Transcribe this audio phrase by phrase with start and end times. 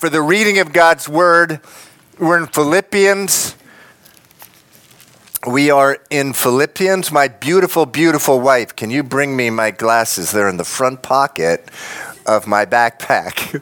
[0.00, 1.60] for the reading of God's word.
[2.18, 3.54] We're in Philippians.
[5.46, 7.12] We are in Philippians.
[7.12, 10.32] My beautiful, beautiful wife, can you bring me my glasses?
[10.32, 11.70] They're in the front pocket
[12.24, 13.60] of my backpack.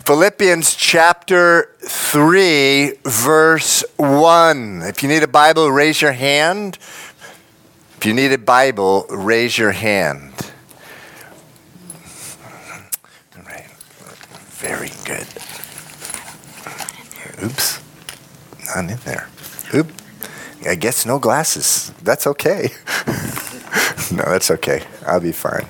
[0.06, 4.80] Philippians chapter 3, verse 1.
[4.84, 6.78] If you need a Bible, raise your hand.
[7.98, 10.32] If you need a Bible, raise your hand.
[13.36, 13.66] All right.
[14.56, 15.26] Very good.
[17.42, 17.82] Oops.
[18.74, 19.28] Not in there.
[19.74, 19.92] Oop.
[20.66, 21.92] I guess no glasses.
[22.02, 22.70] That's okay.
[24.12, 24.82] no, that's okay.
[25.06, 25.66] I'll be fine.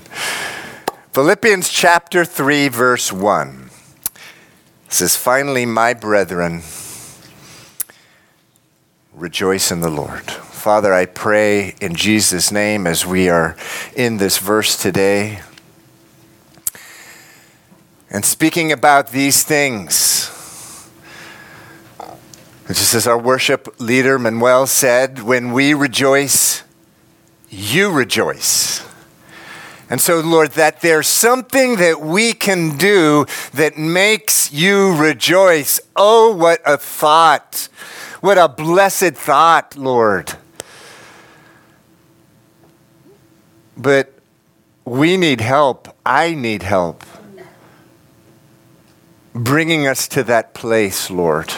[1.13, 3.71] Philippians chapter 3, verse 1
[4.89, 6.63] says, Finally, my brethren,
[9.15, 10.31] rejoice in the Lord.
[10.31, 13.57] Father, I pray in Jesus' name as we are
[13.95, 15.41] in this verse today
[18.11, 20.40] and speaking about these things.
[22.75, 26.63] Just as our worship leader Manuel said, when we rejoice,
[27.49, 28.87] you rejoice.
[29.91, 35.81] And so, Lord, that there's something that we can do that makes you rejoice.
[35.97, 37.69] Oh, what a thought!
[38.21, 40.35] What a blessed thought, Lord.
[43.77, 44.13] But
[44.85, 45.89] we need help.
[46.07, 47.03] I need help.
[49.33, 51.53] Bringing us to that place, Lord,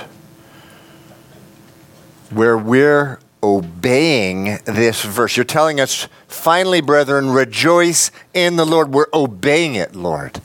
[2.34, 5.36] where we're obeying this verse.
[5.36, 8.92] You're telling us, finally, brethren, rejoice in the Lord.
[8.92, 10.41] We're obeying it, Lord.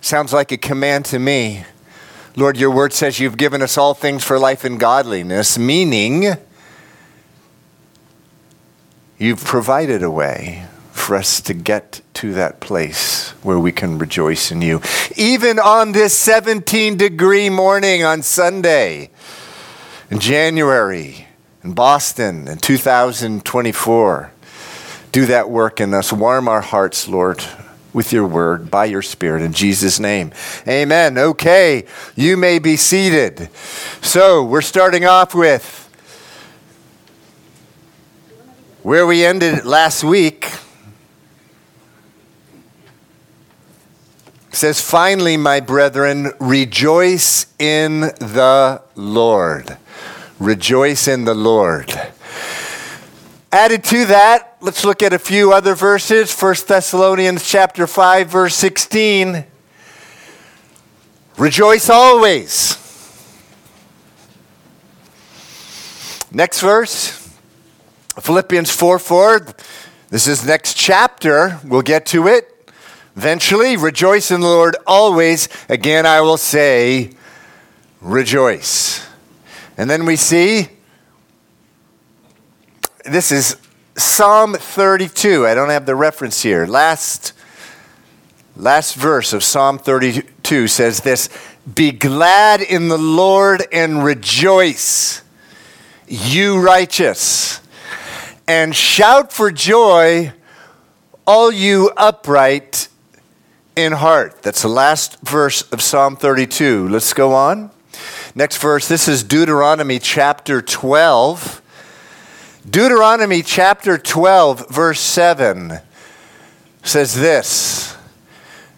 [0.00, 1.64] Sounds like a command to me.
[2.36, 6.36] Lord, your word says you've given us all things for life and godliness, meaning
[9.18, 14.50] you've provided a way for us to get to that place where we can rejoice
[14.50, 14.80] in you.
[15.16, 19.10] Even on this 17 degree morning on Sunday
[20.10, 21.26] in January
[21.62, 24.32] in Boston in 2024.
[25.12, 26.12] Do that work in us.
[26.12, 27.44] Warm our hearts, Lord,
[27.92, 30.32] with your word, by your spirit, in Jesus' name.
[30.66, 31.18] Amen.
[31.18, 31.84] Okay,
[32.14, 33.50] you may be seated.
[34.02, 35.84] So, we're starting off with
[38.82, 40.46] where we ended last week.
[44.48, 49.76] It says, Finally, my brethren, rejoice in the Lord.
[50.38, 51.92] Rejoice in the Lord.
[53.50, 56.32] Added to that, let's look at a few other verses.
[56.38, 59.44] 1 Thessalonians chapter 5 verse 16.
[61.38, 62.76] Rejoice always.
[66.30, 67.36] Next verse.
[68.20, 69.46] Philippians 4 4.
[70.10, 71.58] This is next chapter.
[71.64, 72.70] We'll get to it
[73.16, 73.76] eventually.
[73.76, 75.48] Rejoice in the Lord always.
[75.68, 77.12] Again, I will say,
[78.00, 79.07] rejoice.
[79.78, 80.68] And then we see
[83.04, 83.56] this is
[83.96, 85.46] Psalm 32.
[85.46, 86.66] I don't have the reference here.
[86.66, 87.32] Last
[88.56, 91.28] last verse of Psalm 32 says this,
[91.72, 95.22] "Be glad in the Lord and rejoice,
[96.08, 97.60] you righteous,
[98.48, 100.32] and shout for joy,
[101.24, 102.88] all you upright
[103.76, 106.88] in heart." That's the last verse of Psalm 32.
[106.88, 107.70] Let's go on.
[108.38, 111.60] Next verse, this is Deuteronomy chapter 12.
[112.70, 115.80] Deuteronomy chapter 12, verse 7
[116.84, 117.96] says this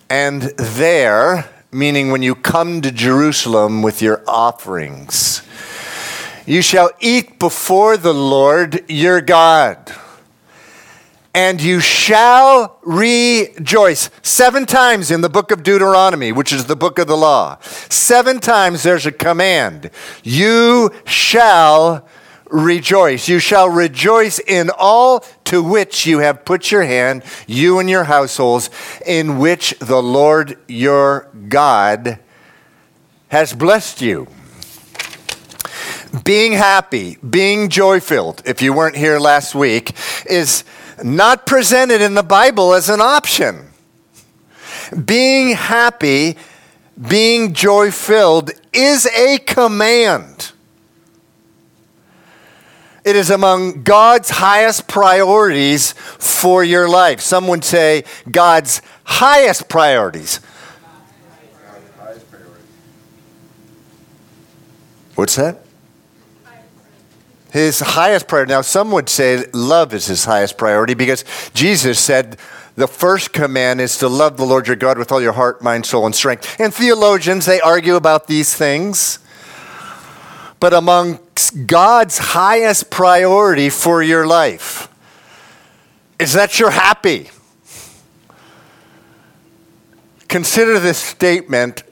[0.08, 5.42] And there, meaning when you come to Jerusalem with your offerings,
[6.46, 9.94] you shall eat before the Lord your God
[11.34, 14.10] and you shall rejoice.
[14.22, 18.40] Seven times in the book of Deuteronomy, which is the book of the law, seven
[18.40, 19.90] times there's a command.
[20.24, 22.06] You shall
[22.50, 23.28] rejoice.
[23.28, 28.04] You shall rejoice in all to which you have put your hand, you and your
[28.04, 28.70] households,
[29.06, 32.18] in which the Lord your God
[33.28, 34.26] has blessed you.
[36.24, 39.92] Being happy, being joy filled, if you weren't here last week,
[40.28, 40.64] is
[41.02, 43.68] not presented in the Bible as an option.
[45.04, 46.36] Being happy,
[47.08, 50.52] being joy filled is a command.
[53.04, 57.20] It is among God's highest priorities for your life.
[57.20, 60.40] Some would say God's highest priorities.
[65.14, 65.64] What's that?
[67.52, 68.52] His highest priority.
[68.52, 72.38] Now, some would say love is his highest priority because Jesus said
[72.76, 75.84] the first command is to love the Lord your God with all your heart, mind,
[75.84, 76.58] soul, and strength.
[76.60, 79.18] And theologians, they argue about these things.
[80.60, 81.18] But among
[81.66, 84.88] God's highest priority for your life
[86.18, 87.30] is that you're happy.
[90.28, 91.82] Consider this statement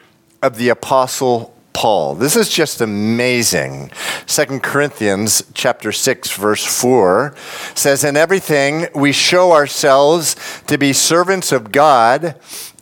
[0.42, 2.16] of the Apostle Paul.
[2.16, 3.92] This is just amazing.
[4.26, 7.36] 2 Corinthians chapter 6 verse 4
[7.76, 10.34] says in everything we show ourselves
[10.66, 12.34] to be servants of God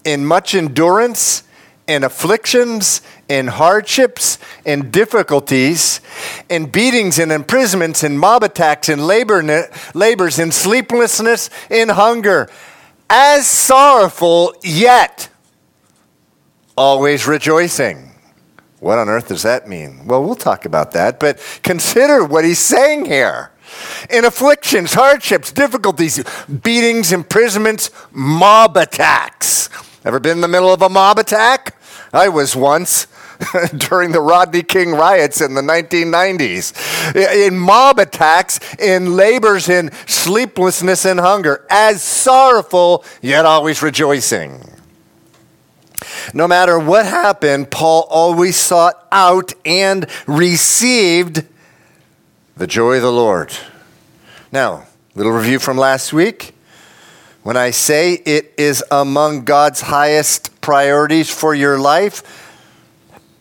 [0.07, 1.43] in much endurance,
[1.87, 6.01] in afflictions, in hardships, in difficulties,
[6.49, 12.49] in beatings, in imprisonments, in mob attacks, in labor, labors, in sleeplessness, in hunger,
[13.11, 15.29] as sorrowful yet
[16.79, 18.06] always rejoicing.
[18.81, 20.06] What on earth does that mean?
[20.06, 23.50] Well, we'll talk about that, but consider what he's saying here.
[24.11, 26.23] In afflictions, hardships, difficulties,
[26.62, 29.69] beatings, imprisonments, mob attacks.
[30.05, 31.75] Ever been in the middle of a mob attack?
[32.12, 33.06] I was once.
[33.76, 41.05] during the Rodney King riots in the 1990s, in mob attacks, in labors, in sleeplessness
[41.05, 44.75] and hunger, as sorrowful, yet always rejoicing.
[46.35, 51.45] No matter what happened, Paul always sought out and received
[52.57, 53.53] the joy of the Lord.
[54.53, 56.55] Now, little review from last week.
[57.43, 62.23] When I say it is among God's highest priorities for your life,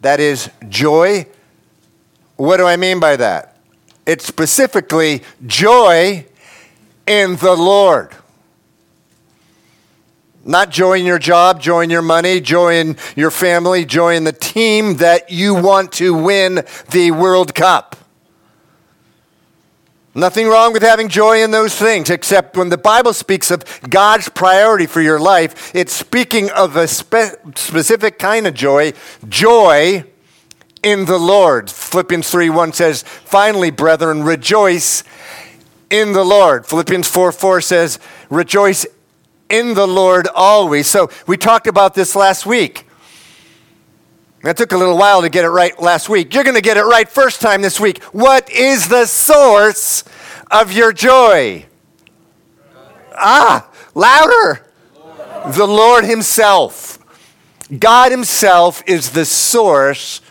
[0.01, 1.25] that is joy.
[2.35, 3.57] What do I mean by that?
[4.05, 6.25] It's specifically joy
[7.07, 8.15] in the Lord.
[10.47, 14.25] Not joy in your job, joy in your money, joy in your family, joy in
[14.25, 17.95] the team that you want to win the World Cup.
[20.13, 24.29] Nothing wrong with having joy in those things, except when the Bible speaks of God's
[24.29, 28.93] priority for your life, it's speaking of a spe- specific kind of joy,
[29.27, 30.05] joy
[30.83, 31.71] in the Lord.
[31.71, 35.03] Philippians 3 1 says, Finally, brethren, rejoice
[35.89, 36.67] in the Lord.
[36.67, 37.99] Philippians 4 4 says,
[38.29, 38.85] Rejoice
[39.49, 40.87] in the Lord always.
[40.87, 42.87] So we talked about this last week.
[44.43, 46.33] It took a little while to get it right last week.
[46.33, 48.03] You're going to get it right first time this week.
[48.05, 50.03] What is the source
[50.51, 51.65] of your joy?
[53.15, 54.67] Ah, louder.
[55.47, 56.99] The Lord Himself.
[57.79, 60.21] God Himself is the source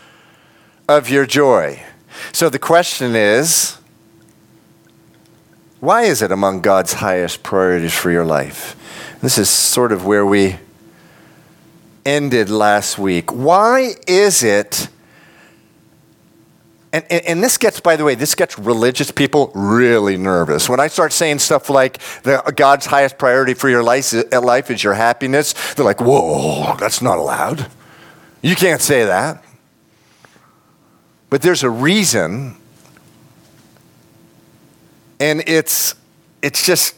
[0.87, 1.83] of your joy.
[2.31, 3.77] So the question is
[5.81, 8.75] why is it among God's highest priorities for your life?
[9.25, 10.55] This is sort of where we
[12.05, 13.33] ended last week.
[13.33, 14.87] Why is it?
[16.93, 20.69] And, and, and, this gets, by the way, this gets religious people really nervous.
[20.69, 24.69] When I start saying stuff like the, God's highest priority for your life, uh, life
[24.69, 27.65] is your happiness, they're like, whoa, that's not allowed.
[28.43, 29.43] You can't say that.
[31.31, 32.57] But there's a reason,
[35.19, 35.95] and it's,
[36.43, 36.93] it's just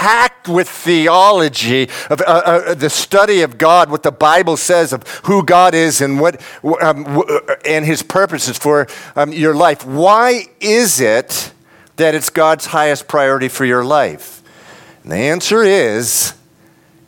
[0.00, 5.06] packed with theology of uh, uh, the study of God, what the Bible says of
[5.24, 6.42] who God is and what
[6.82, 9.86] um, uh, and His purposes for um, your life.
[9.86, 11.52] Why is it
[11.94, 14.42] that it's God's highest priority for your life?
[15.04, 16.34] And the answer is,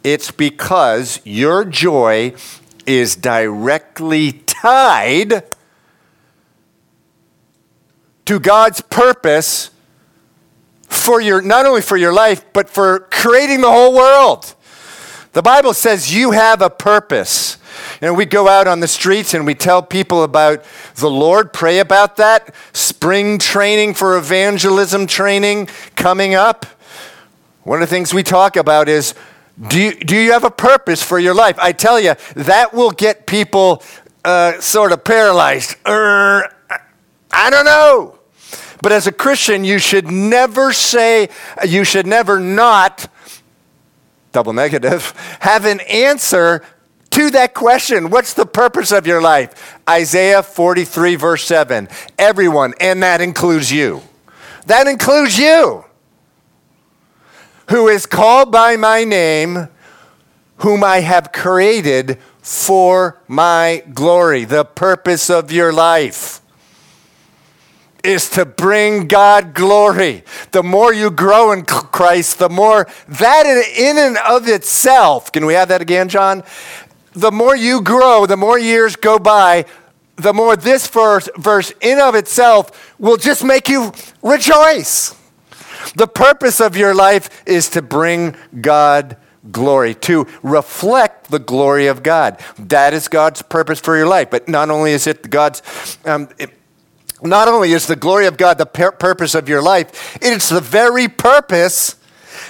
[0.05, 2.35] it's because your joy
[2.87, 5.43] is directly tied
[8.27, 9.71] to God's purpose
[10.89, 14.55] for your, not only for your life, but for creating the whole world.
[15.33, 17.59] The Bible says you have a purpose.
[18.01, 20.65] And we go out on the streets and we tell people about
[20.95, 22.55] the Lord, pray about that.
[22.73, 26.65] Spring training for evangelism training coming up.
[27.65, 29.15] One of the things we talk about is
[29.69, 31.59] do you, do you have a purpose for your life?
[31.59, 33.83] I tell you, that will get people
[34.25, 35.77] uh, sort of paralyzed.
[35.85, 36.43] Uh,
[37.33, 38.16] I don't know.
[38.83, 41.29] But as a Christian, you should never say,
[41.67, 43.11] you should never not,
[44.33, 46.63] double negative, have an answer
[47.11, 48.11] to that question.
[48.11, 49.79] What's the purpose of your life?
[49.89, 51.89] Isaiah 43, verse 7.
[52.19, 54.03] Everyone, and that includes you.
[54.67, 55.85] That includes you.
[57.71, 59.69] Who is called by my name,
[60.59, 66.41] whom I have created for my glory, the purpose of your life
[68.07, 70.23] is to bring God glory.
[70.53, 73.47] The more you grow in Christ, the more that
[73.77, 76.45] in and of itself, can we have that again, John?
[77.13, 79.65] The more you grow, the more years go by,
[80.17, 85.15] the more this verse, verse in of itself will just make you rejoice.
[85.95, 89.17] The purpose of your life is to bring God
[89.51, 92.41] glory, to reflect the glory of God.
[92.59, 94.31] That is God's purpose for your life.
[94.31, 95.63] But not only is it God's,
[96.05, 96.29] um,
[97.23, 100.61] not only is the glory of God the pur- purpose of your life, it's the
[100.61, 101.97] very purpose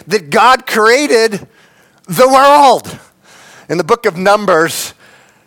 [0.07, 1.47] that God created
[2.09, 2.99] the world.
[3.69, 4.95] In the book of Numbers,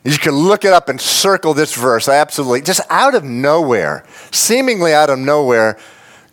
[0.04, 2.08] you can look it up and circle this verse.
[2.08, 5.78] Absolutely, just out of nowhere, seemingly out of nowhere,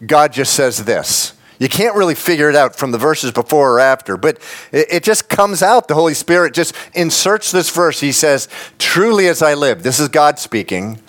[0.04, 1.32] God just says this.
[1.58, 4.38] You can't really figure it out from the verses before or after, but
[4.72, 5.88] it, it, just comes out.
[5.88, 8.00] The Holy Spirit just inserts this verse.
[8.00, 11.00] He says, Truly as I live, this is God speaking,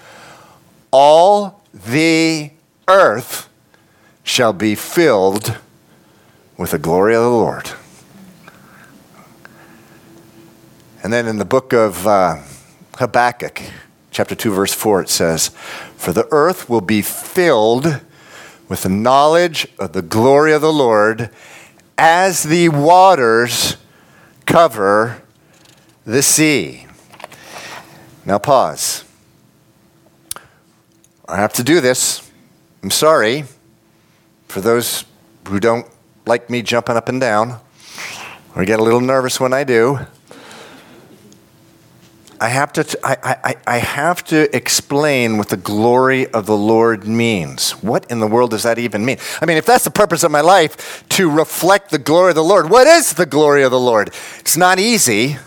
[0.90, 2.52] all the
[2.88, 3.50] earth
[4.24, 5.58] shall be filled
[6.58, 7.72] with the glory of the Lord.
[11.04, 12.42] And then in the book of uh,
[12.98, 13.62] Habakkuk,
[14.12, 15.50] chapter 2, verse 4, it says,
[15.96, 18.02] For the earth will be filled
[18.68, 21.30] with the knowledge of the glory of the Lord
[21.98, 23.78] as the waters
[24.46, 25.22] cover
[26.06, 26.88] the sea.
[28.26, 29.07] Now, pause.
[31.28, 32.30] I have to do this.
[32.82, 33.44] I'm sorry
[34.48, 35.04] for those
[35.48, 35.86] who don't
[36.26, 37.60] like me jumping up and down
[38.56, 40.00] or get a little nervous when I do.
[42.40, 47.08] I have to, I, I, I have to explain what the glory of the Lord
[47.08, 47.72] means.
[47.72, 49.18] What in the world does that even mean?
[49.42, 52.44] I mean, if that's the purpose of my life, to reflect the glory of the
[52.44, 54.10] Lord, what is the glory of the Lord?
[54.40, 55.38] It's not easy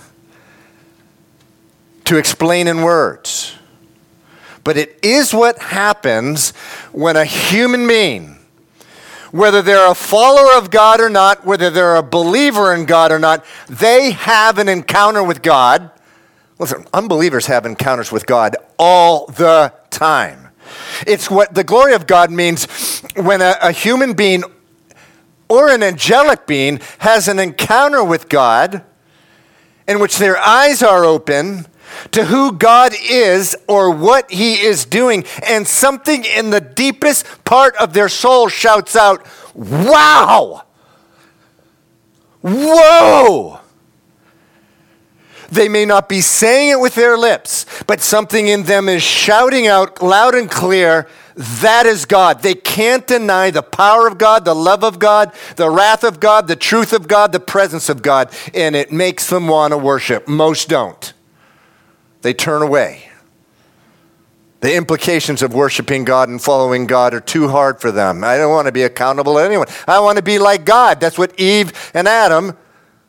[2.05, 3.57] to explain in words.
[4.65, 6.51] But it is what happens
[6.93, 8.39] when a human being,
[9.31, 13.19] whether they're a follower of God or not, whether they're a believer in God or
[13.19, 15.91] not, they have an encounter with God
[16.61, 20.49] Listen, unbelievers have encounters with God all the time.
[21.07, 24.45] It's what the glory of God means when a, a human being
[25.49, 28.85] or an angelic being has an encounter with God
[29.89, 31.65] in which their eyes are open
[32.13, 37.77] to who God is or what He is doing, and something in the deepest part
[37.77, 40.65] of their soul shouts out, Wow!
[42.43, 43.61] Whoa!
[45.51, 49.67] They may not be saying it with their lips, but something in them is shouting
[49.67, 52.43] out loud and clear, that is God.
[52.43, 56.47] They can't deny the power of God, the love of God, the wrath of God,
[56.47, 60.29] the truth of God, the presence of God, and it makes them want to worship.
[60.29, 61.13] Most don't.
[62.23, 63.11] They turn away.
[64.61, 68.23] The implications of worshiping God and following God are too hard for them.
[68.23, 69.67] I don't want to be accountable to anyone.
[69.89, 71.01] I want to be like God.
[71.01, 72.57] That's what Eve and Adam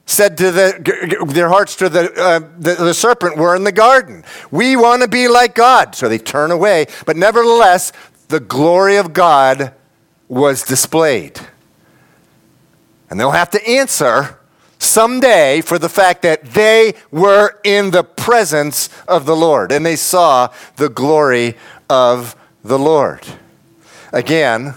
[0.05, 4.23] said to the, their hearts to the, uh, the, the serpent were in the garden.
[4.49, 5.93] We want to be like God.
[5.93, 6.87] So they turn away.
[7.05, 7.91] But nevertheless,
[8.29, 9.73] the glory of God
[10.29, 11.39] was displayed.
[13.09, 14.39] And they'll have to answer
[14.81, 19.95] someday for the fact that they were in the presence of the Lord and they
[19.95, 21.55] saw the glory
[21.89, 23.25] of the Lord.
[24.11, 24.73] Again,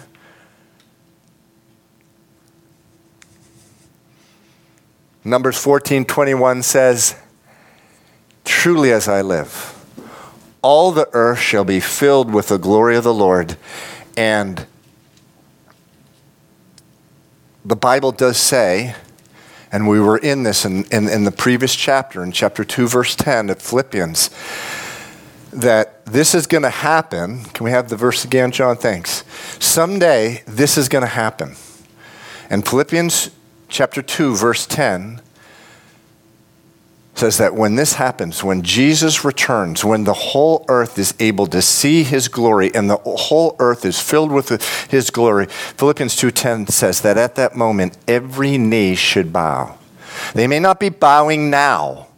[5.25, 7.17] Numbers 14 21 says,
[8.45, 9.71] Truly as I live,
[10.61, 13.57] all the earth shall be filled with the glory of the Lord.
[14.19, 14.67] And
[17.65, 18.95] the Bible does say,
[19.75, 23.16] and we were in this in, in, in, the previous chapter, in chapter 2, verse
[23.16, 24.31] 10 of Philippians,
[25.52, 27.43] that this is going to happen.
[27.47, 28.76] Can we have the verse again, John?
[28.76, 29.25] Thanks.
[29.59, 31.57] Someday, this is going to happen.
[32.49, 33.31] And Philippians
[33.69, 35.21] chapter 2, verse 10
[37.14, 41.62] says that when this happens, when Jesus returns, when the whole earth is able to
[41.62, 44.49] see his glory and the whole earth is filled with
[44.90, 49.76] his glory, Philippians 2:10 says that at that moment every knee should bow.
[50.35, 52.09] They may not be bowing now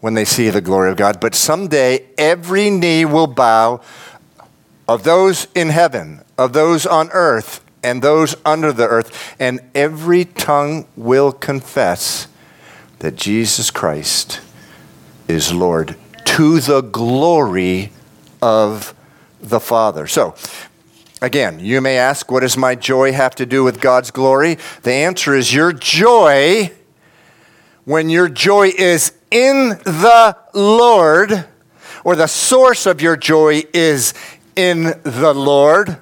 [0.00, 3.80] when they see the glory of God, but someday every knee will bow
[4.88, 10.24] of those in heaven, of those on earth, and those under the earth, and every
[10.24, 12.28] tongue will confess
[13.06, 14.40] that Jesus Christ
[15.28, 15.94] is Lord
[16.24, 17.92] to the glory
[18.42, 18.96] of
[19.40, 20.08] the Father.
[20.08, 20.34] So,
[21.22, 24.58] again, you may ask, what does my joy have to do with God's glory?
[24.82, 26.72] The answer is your joy,
[27.84, 31.46] when your joy is in the Lord,
[32.02, 34.14] or the source of your joy is
[34.56, 35.98] in the Lord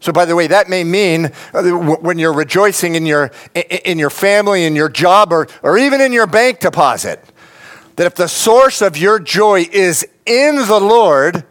[0.00, 4.08] so, by the way, that may mean uh, when you're rejoicing in your, in your
[4.08, 7.22] family, in your job, or, or even in your bank deposit,
[7.96, 11.44] that if the source of your joy is in the Lord,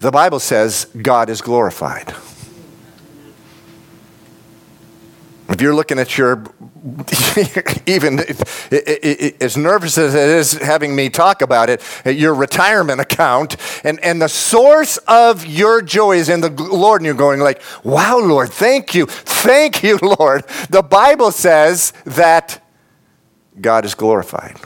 [0.00, 2.12] the Bible says God is glorified.
[5.52, 6.42] If you're looking at your,
[7.86, 8.20] even
[9.38, 14.22] as nervous as it is having me talk about it, your retirement account, and, and
[14.22, 18.48] the source of your joy is in the Lord, and you're going like, wow, Lord,
[18.48, 19.04] thank you.
[19.04, 20.44] Thank you, Lord.
[20.70, 22.64] The Bible says that
[23.60, 24.56] God is glorified.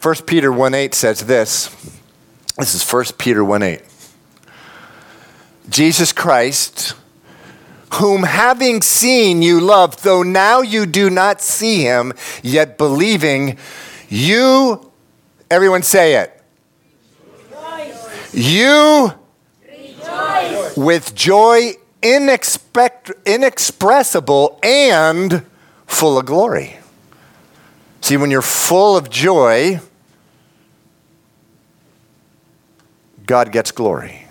[0.00, 1.68] 1 Peter 1 8 says this.
[2.56, 3.82] This is 1 Peter 1 8.
[5.68, 6.94] Jesus Christ
[7.94, 13.58] whom having seen you love, though now you do not see him, yet believing,
[14.08, 14.90] you,
[15.50, 16.42] everyone say it.
[17.50, 18.34] Rejoice.
[18.34, 19.12] You,
[19.68, 20.76] Rejoice.
[20.76, 25.44] with joy inexpect, inexpressible and
[25.86, 26.76] full of glory.
[28.00, 29.80] See, when you're full of joy,
[33.26, 34.29] God gets glory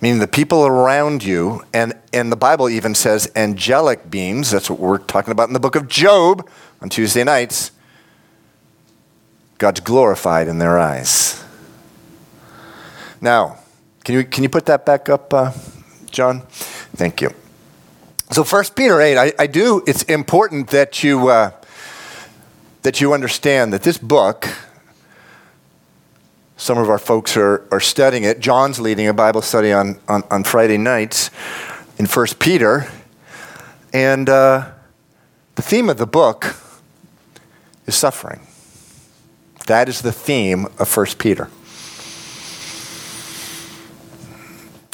[0.00, 4.78] meaning the people around you, and, and the Bible even says angelic beings, that's what
[4.78, 6.48] we're talking about in the book of Job
[6.80, 7.72] on Tuesday nights.
[9.58, 11.44] God's glorified in their eyes.
[13.20, 13.58] Now,
[14.04, 15.52] can you, can you put that back up, uh,
[16.10, 16.40] John?
[16.96, 17.34] Thank you.
[18.30, 21.50] So, First Peter 8, I, I do, it's important that you, uh,
[22.82, 24.48] that you understand that this book,
[26.60, 28.38] some of our folks are, are studying it.
[28.38, 31.30] John's leading a Bible study on, on, on Friday nights
[31.96, 32.86] in 1 Peter.
[33.94, 34.70] And uh,
[35.54, 36.54] the theme of the book
[37.86, 38.46] is suffering.
[39.68, 41.46] That is the theme of 1 Peter.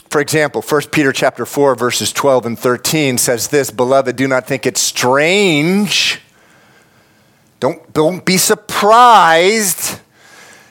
[0.08, 4.46] For example, 1 Peter chapter 4 verses 12 and 13 says this, "Beloved, do not
[4.46, 6.20] think it strange.
[7.58, 10.00] Don't, don't be surprised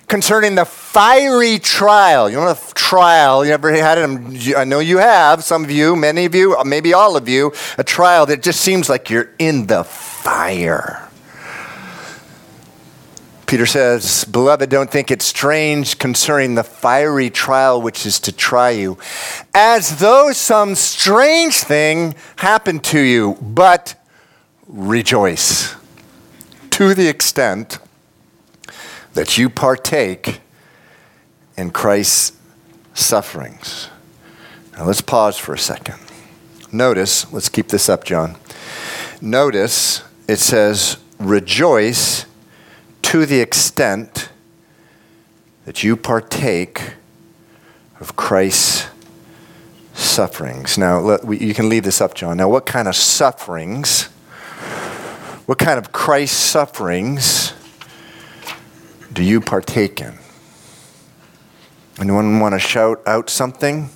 [0.07, 2.29] concerning the fiery trial.
[2.29, 4.55] You know, a trial, you ever had it?
[4.55, 7.83] I know you have, some of you, many of you, maybe all of you, a
[7.83, 11.01] trial that just seems like you're in the fire.
[13.47, 18.71] Peter says, Beloved, don't think it strange concerning the fiery trial which is to try
[18.71, 18.97] you,
[19.53, 23.95] as though some strange thing happened to you, but
[24.67, 25.75] rejoice
[26.71, 27.77] to the extent
[29.15, 30.41] that you partake
[31.57, 32.37] in Christ's
[32.93, 33.89] sufferings.
[34.77, 35.99] Now let's pause for a second.
[36.71, 38.35] Notice, let's keep this up, John.
[39.21, 42.25] Notice it says, rejoice
[43.03, 44.29] to the extent
[45.65, 46.95] that you partake
[47.99, 48.89] of Christ's
[49.93, 50.77] sufferings.
[50.77, 52.37] Now, let, we, you can leave this up, John.
[52.37, 54.03] Now, what kind of sufferings,
[55.45, 57.54] what kind of Christ's sufferings
[59.15, 60.13] do you partake in?
[61.99, 63.89] Anyone want to shout out something?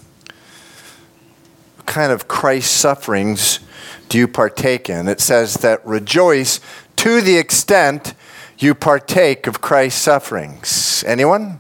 [1.76, 3.60] What kind of Christ sufferings
[4.08, 5.10] do you partake in?
[5.10, 6.62] It says that rejoice
[6.96, 8.14] to the extent
[8.58, 11.04] you partake of Christ's sufferings.
[11.06, 11.60] Anyone?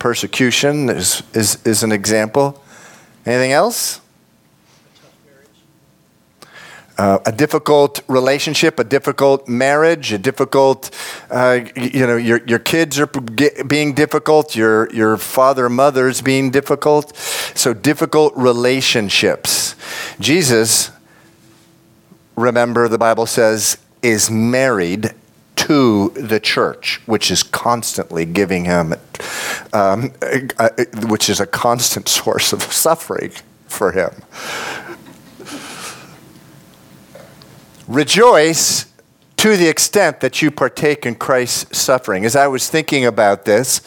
[0.00, 2.62] Persecution, Persecution is, is, is an example.
[3.24, 4.00] Anything else?
[6.98, 10.90] Uh, a difficult relationship, a difficult marriage, a difficult,
[11.30, 17.16] uh, you know, your, your kids are being difficult, your, your father, mother's being difficult.
[17.16, 19.76] So, difficult relationships.
[20.18, 20.90] Jesus,
[22.36, 25.12] remember, the Bible says, is married
[25.54, 28.94] to the church, which is constantly giving him,
[29.72, 30.70] um, uh,
[31.06, 33.32] which is a constant source of suffering
[33.66, 34.10] for him.
[37.88, 38.92] Rejoice
[39.38, 42.24] to the extent that you partake in Christ's suffering.
[42.24, 43.80] As I was thinking about this,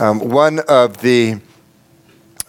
[0.00, 1.40] um, one of the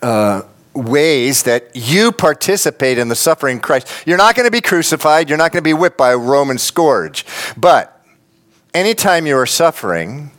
[0.01, 0.41] uh,
[0.73, 5.37] ways that you participate in the suffering Christ, you're not going to be crucified, you're
[5.37, 7.25] not going to be whipped by a Roman scourge.
[7.55, 8.05] But
[8.73, 10.31] anytime you are suffering,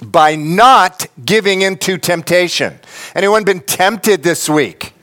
[0.00, 2.78] by not giving into temptation.
[3.14, 4.93] Anyone been tempted this week?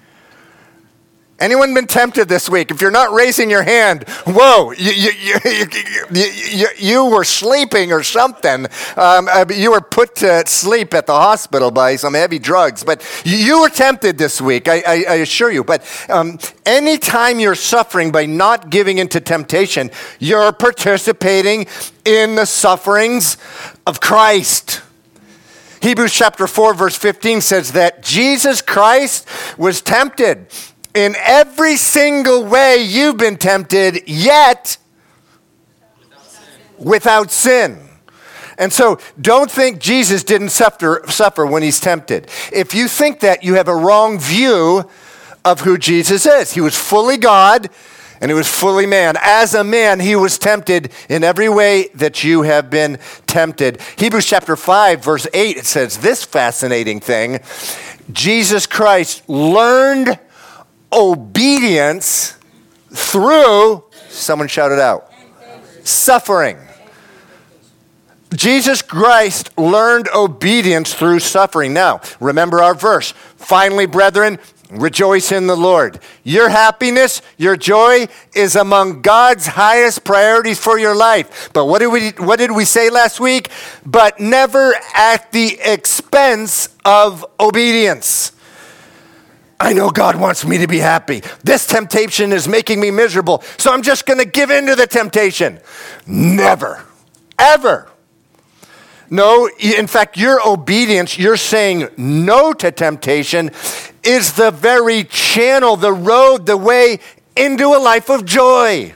[1.41, 2.69] Anyone been tempted this week?
[2.69, 5.65] If you're not raising your hand, whoa, you, you,
[6.13, 8.67] you, you were sleeping or something.
[8.95, 13.03] Um, uh, you were put to sleep at the hospital by some heavy drugs, but
[13.25, 15.63] you were tempted this week, I, I, I assure you.
[15.63, 21.65] But um, anytime you're suffering by not giving into temptation, you're participating
[22.05, 23.37] in the sufferings
[23.87, 24.83] of Christ.
[25.81, 29.27] Hebrews chapter 4, verse 15 says that Jesus Christ
[29.57, 30.45] was tempted
[30.93, 34.77] In every single way you've been tempted, yet
[36.77, 37.79] without sin.
[38.57, 42.29] And so don't think Jesus didn't suffer, suffer when he's tempted.
[42.53, 44.89] If you think that, you have a wrong view
[45.43, 46.53] of who Jesus is.
[46.53, 47.69] He was fully God
[48.19, 49.15] and he was fully man.
[49.19, 53.81] As a man, he was tempted in every way that you have been tempted.
[53.97, 57.39] Hebrews chapter 5, verse 8, it says this fascinating thing
[58.11, 60.19] Jesus Christ learned
[60.93, 62.37] obedience
[62.89, 65.11] through, someone shouted out,
[65.83, 66.57] suffering.
[68.35, 71.73] Jesus Christ learned obedience through suffering.
[71.73, 73.11] Now, remember our verse.
[73.35, 75.99] Finally, brethren, rejoice in the Lord.
[76.23, 81.49] Your happiness, your joy is among God's highest priorities for your life.
[81.53, 83.49] But what did we what did we say last week?
[83.85, 88.31] But never at the expense of obedience.
[89.61, 91.21] I know God wants me to be happy.
[91.43, 94.87] This temptation is making me miserable, so I'm just going to give in to the
[94.87, 95.59] temptation.
[96.07, 96.83] Never,
[97.37, 97.87] ever.
[99.11, 103.51] No, in fact, your obedience, you're saying no to temptation,
[104.01, 106.97] is the very channel, the road, the way
[107.35, 108.95] into a life of joy.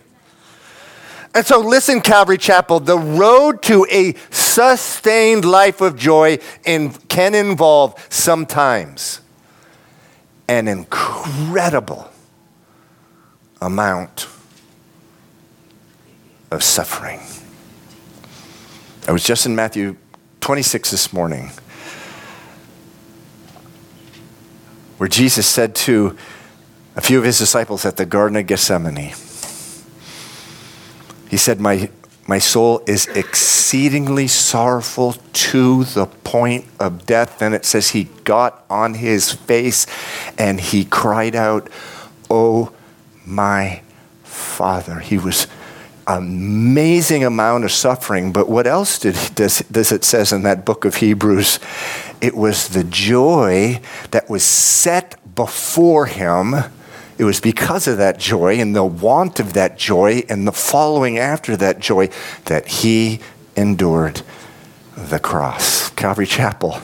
[1.36, 7.36] And so, listen, Calvary Chapel, the road to a sustained life of joy in, can
[7.36, 9.21] involve sometimes
[10.47, 12.10] an incredible
[13.62, 14.27] amount
[16.51, 17.19] of suffering.
[19.08, 19.97] I was just in Matthew
[20.41, 21.51] 26 this morning,
[24.97, 26.17] where Jesus said to
[26.95, 29.13] a few of his disciples at the Garden of Gethsemane,
[31.29, 31.89] He said, My,
[32.28, 37.42] my soul is exceedingly sorrowful to the point of death.
[37.42, 39.86] And it says he got on his face
[40.38, 41.70] and he cried out,
[42.30, 42.72] Oh,
[43.26, 43.82] my
[44.24, 45.00] Father.
[45.00, 45.48] He was
[46.08, 48.32] amazing amount of suffering.
[48.32, 51.60] But what else did, does, does it says in that book of Hebrews?
[52.22, 56.56] It was the joy that was set before him.
[57.17, 61.17] It was because of that joy and the want of that joy and the following
[61.17, 62.10] after that joy
[62.45, 63.21] that he
[63.56, 64.21] endured
[64.97, 65.89] the cross.
[65.91, 66.80] Calvary Chapel.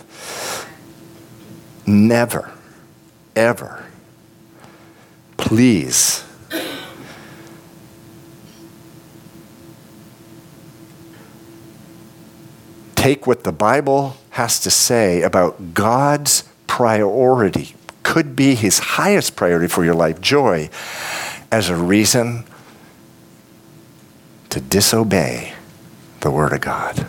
[1.86, 2.52] Never,
[3.36, 3.86] ever,
[5.38, 6.24] please
[13.02, 19.68] take what the Bible has to say about God's priority, could be his highest priority
[19.68, 20.70] for your life, joy,
[21.52, 22.46] as a reason
[24.50, 25.54] to disobey
[26.22, 27.08] the Word of God.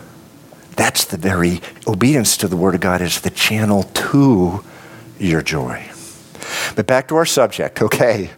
[0.75, 4.63] That's the very obedience to the Word of God is the channel to
[5.19, 5.89] your joy.
[6.75, 8.31] But back to our subject, okay.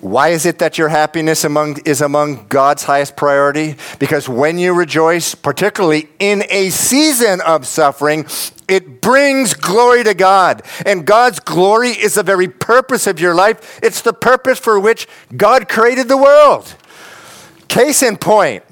[0.00, 3.76] Why is it that your happiness among, is among God's highest priority?
[3.98, 8.26] Because when you rejoice, particularly in a season of suffering,
[8.68, 10.62] it brings glory to God.
[10.84, 13.80] And God's glory is the very purpose of your life.
[13.82, 16.76] It's the purpose for which God created the world.
[17.68, 18.62] Case in point,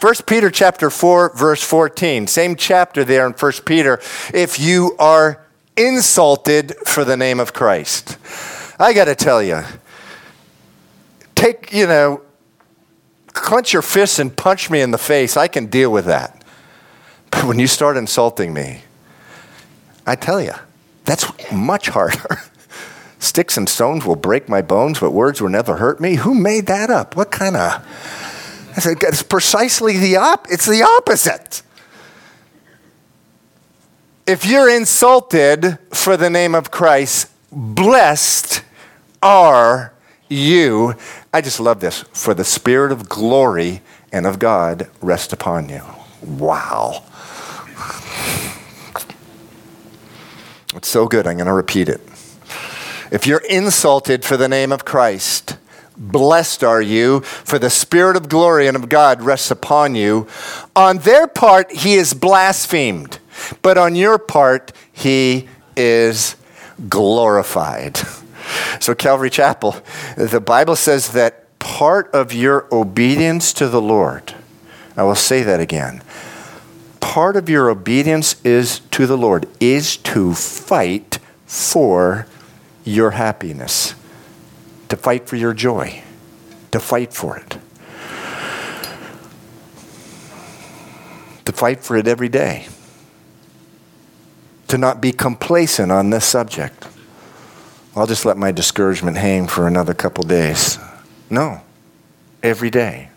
[0.00, 2.26] 1 Peter chapter 4 verse 14.
[2.26, 4.00] Same chapter there in 1 Peter.
[4.32, 5.44] If you are
[5.76, 8.18] insulted for the name of Christ.
[8.78, 9.62] I got to tell you,
[11.34, 12.22] take, you know,
[13.28, 15.36] clench your fists and punch me in the face.
[15.36, 16.40] I can deal with that.
[17.30, 18.82] But when you start insulting me,
[20.06, 20.52] I tell you,
[21.04, 22.40] that's much harder.
[23.18, 26.16] Sticks and stones will break my bones, but words will never hurt me.
[26.16, 27.16] Who made that up?
[27.16, 27.82] What kind of?
[28.76, 30.46] I said, it's precisely the op.
[30.50, 31.62] It's the opposite.
[34.26, 38.62] If you're insulted for the name of Christ, blessed
[39.22, 39.92] are
[40.28, 40.94] you,
[41.32, 43.80] I just love this, for the spirit of glory
[44.12, 45.82] and of God rest upon you.
[46.22, 47.04] Wow.
[50.74, 52.00] It's so good, I'm going to repeat it.
[53.12, 55.56] If you're insulted for the name of Christ,
[55.96, 60.26] blessed are you, for the spirit of glory and of God rests upon you.
[60.74, 63.20] On their part, he is blasphemed,
[63.62, 66.34] but on your part, he is
[66.88, 68.00] glorified.
[68.80, 69.76] So, Calvary Chapel,
[70.16, 74.34] the Bible says that part of your obedience to the Lord,
[74.96, 76.02] I will say that again.
[77.04, 82.26] Part of your obedience is to the Lord is to fight for
[82.84, 83.94] your happiness,
[84.88, 86.02] to fight for your joy,
[86.72, 87.58] to fight for it.
[91.44, 92.66] To fight for it every day.
[94.68, 96.86] To not be complacent on this subject
[97.96, 100.78] I'll just let my discouragement hang for another couple days.
[101.30, 101.60] No,
[102.42, 103.10] every day.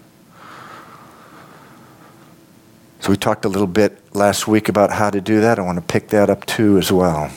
[2.99, 5.59] So we talked a little bit last week about how to do that.
[5.59, 7.31] I want to pick that up too as well.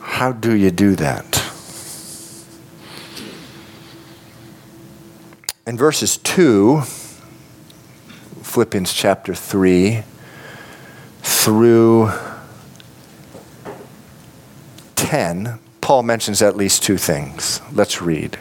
[0.00, 1.42] How do you do that?
[5.66, 6.80] In verses 2,
[8.42, 10.04] Philippians chapter 3,
[11.22, 12.10] through
[14.94, 17.60] 10, Paul mentions at least two things.
[17.72, 18.38] Let's read.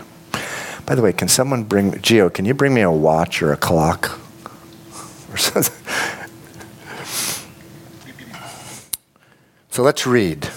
[0.85, 3.57] By the way, can someone bring, Geo, can you bring me a watch or a
[3.57, 4.19] clock?
[5.35, 5.73] Or something?
[9.69, 10.47] So let's read.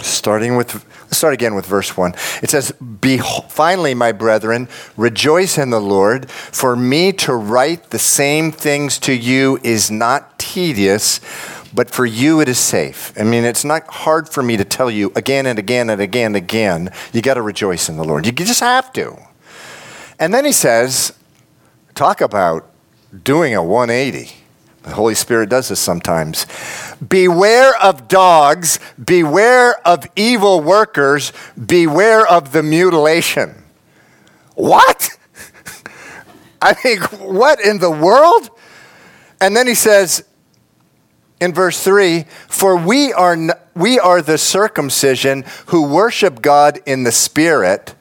[0.00, 2.14] Starting with Let's start again with verse 1.
[2.42, 2.72] It says,
[3.48, 6.30] Finally, my brethren, rejoice in the Lord.
[6.30, 11.20] For me to write the same things to you is not tedious,
[11.74, 13.12] but for you it is safe.
[13.18, 16.26] I mean, it's not hard for me to tell you again and again and again
[16.26, 18.26] and again, you got to rejoice in the Lord.
[18.26, 19.16] You just have to.
[20.18, 21.12] And then he says,
[21.96, 22.68] Talk about
[23.24, 24.30] doing a 180.
[24.82, 26.46] The Holy Spirit does this sometimes.
[27.08, 33.64] Beware of dogs, beware of evil workers, beware of the mutilation.
[34.56, 35.18] What?
[36.60, 37.00] I mean,
[37.34, 38.50] what in the world?
[39.40, 40.22] And then he says
[41.40, 43.38] in verse 3 For we are,
[43.74, 47.94] we are the circumcision who worship God in the Spirit,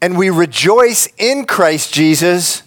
[0.00, 2.62] and we rejoice in Christ Jesus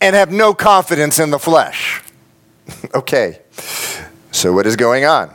[0.00, 2.02] and have no confidence in the flesh.
[2.94, 3.40] okay,
[4.30, 5.30] so what is going on?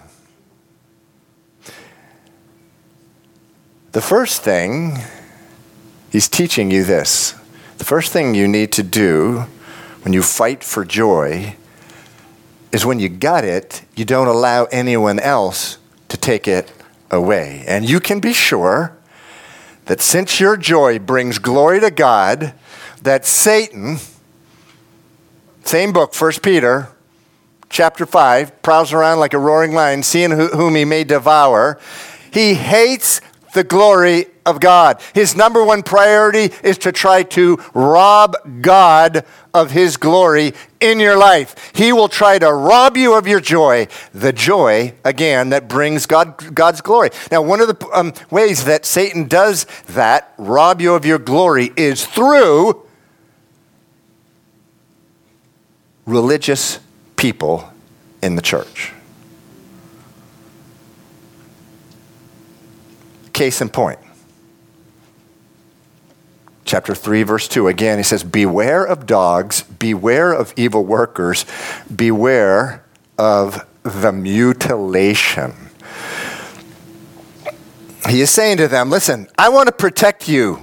[3.91, 4.97] The first thing,
[6.11, 7.33] he's teaching you this.
[7.77, 9.45] The first thing you need to do
[10.01, 11.55] when you fight for joy
[12.71, 15.77] is when you got it, you don't allow anyone else
[16.09, 16.71] to take it
[17.09, 17.63] away.
[17.67, 18.96] And you can be sure
[19.87, 22.53] that since your joy brings glory to God,
[23.01, 23.97] that Satan,
[25.63, 26.89] same book, 1 Peter,
[27.69, 31.79] chapter 5, prowls around like a roaring lion, seeing whom he may devour.
[32.31, 33.21] He hates
[33.53, 35.01] the glory of God.
[35.13, 41.17] His number one priority is to try to rob God of his glory in your
[41.17, 41.71] life.
[41.73, 46.53] He will try to rob you of your joy, the joy, again, that brings God,
[46.53, 47.09] God's glory.
[47.31, 51.71] Now, one of the um, ways that Satan does that, rob you of your glory,
[51.75, 52.81] is through
[56.05, 56.79] religious
[57.15, 57.69] people
[58.21, 58.93] in the church.
[63.33, 63.99] Case in point.
[66.67, 67.69] Chapter 3, verse 2.
[67.69, 71.45] Again, he says, Beware of dogs, beware of evil workers,
[71.93, 72.83] beware
[73.17, 75.53] of the mutilation.
[78.09, 80.61] He is saying to them, Listen, I want to protect you.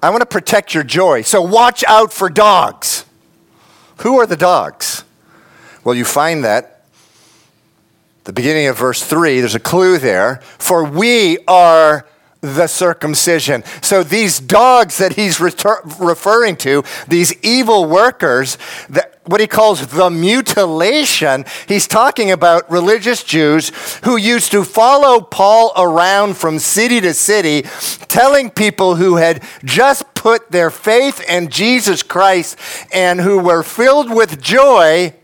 [0.00, 1.22] I want to protect your joy.
[1.22, 3.04] So watch out for dogs.
[3.98, 5.02] Who are the dogs?
[5.82, 6.84] Well, you find that
[8.24, 10.36] the beginning of verse 3, there's a clue there.
[10.58, 12.06] For we are
[12.40, 13.62] the circumcision.
[13.82, 18.56] So these dogs that he's retur- referring to, these evil workers,
[18.88, 23.70] that what he calls the mutilation, he's talking about religious Jews
[24.04, 27.62] who used to follow Paul around from city to city,
[28.08, 32.58] telling people who had just put their faith in Jesus Christ
[32.92, 35.14] and who were filled with joy,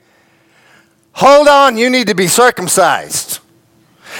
[1.13, 3.41] hold on, you need to be circumcised.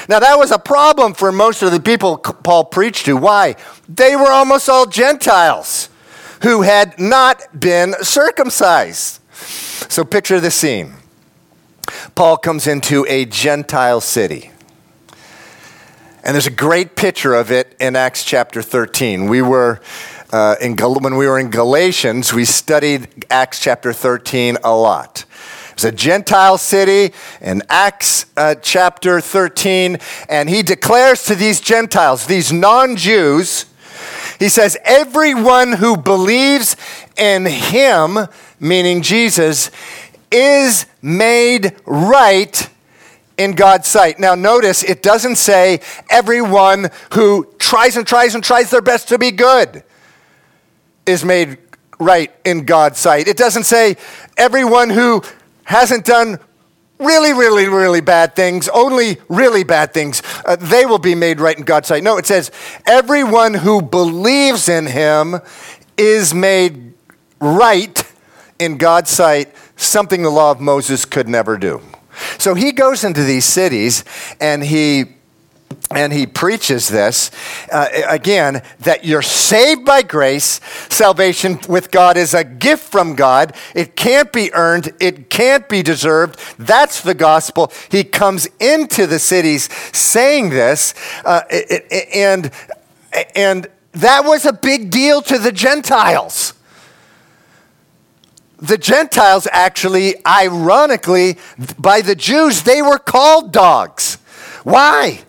[0.09, 3.17] Now, that was a problem for most of the people Paul preached to.
[3.17, 3.57] Why?
[3.89, 5.89] They were almost all Gentiles
[6.43, 9.21] who had not been circumcised.
[9.91, 10.95] So, picture the scene
[12.15, 14.51] Paul comes into a Gentile city.
[16.25, 19.29] And there's a great picture of it in Acts chapter 13.
[19.29, 19.81] We were
[20.33, 25.25] uh, in when we were in Galatians, we studied Acts chapter 13 a lot.
[25.77, 32.25] It's a Gentile city in Acts uh, chapter 13, and he declares to these Gentiles,
[32.25, 33.67] these non Jews,
[34.39, 36.77] he says, Everyone who believes
[37.19, 38.17] in him,
[38.59, 39.71] meaning Jesus,
[40.33, 42.71] is made right
[43.37, 44.19] in God's sight.
[44.19, 49.19] Now, notice it doesn't say everyone who tries and tries and tries their best to
[49.19, 49.85] be good
[51.05, 51.59] is made
[51.99, 53.29] right in God's sight.
[53.29, 53.99] It doesn't say
[54.39, 55.23] everyone who
[55.67, 56.39] hasn't done
[56.99, 61.59] really, really, really bad things, only really bad things, uh, they will be made right
[61.59, 62.03] in God's sight.
[62.03, 62.51] No, it says,
[62.87, 65.37] everyone who believes in him
[65.99, 66.95] is made
[67.41, 68.03] right
[68.59, 71.83] in God's sight, something the law of Moses could never do.
[72.39, 74.05] So he goes into these cities
[74.41, 75.16] and he
[75.91, 77.31] and he preaches this
[77.71, 80.61] uh, again that you're saved by grace.
[80.89, 83.55] Salvation with God is a gift from God.
[83.75, 86.41] It can't be earned, it can't be deserved.
[86.59, 87.73] That's the gospel.
[87.91, 91.43] He comes into the cities saying this, uh,
[92.13, 92.51] and,
[93.35, 96.55] and that was a big deal to the Gentiles.
[98.59, 101.37] The Gentiles actually, ironically,
[101.79, 104.17] by the Jews, they were called dogs.
[104.65, 105.26] Why?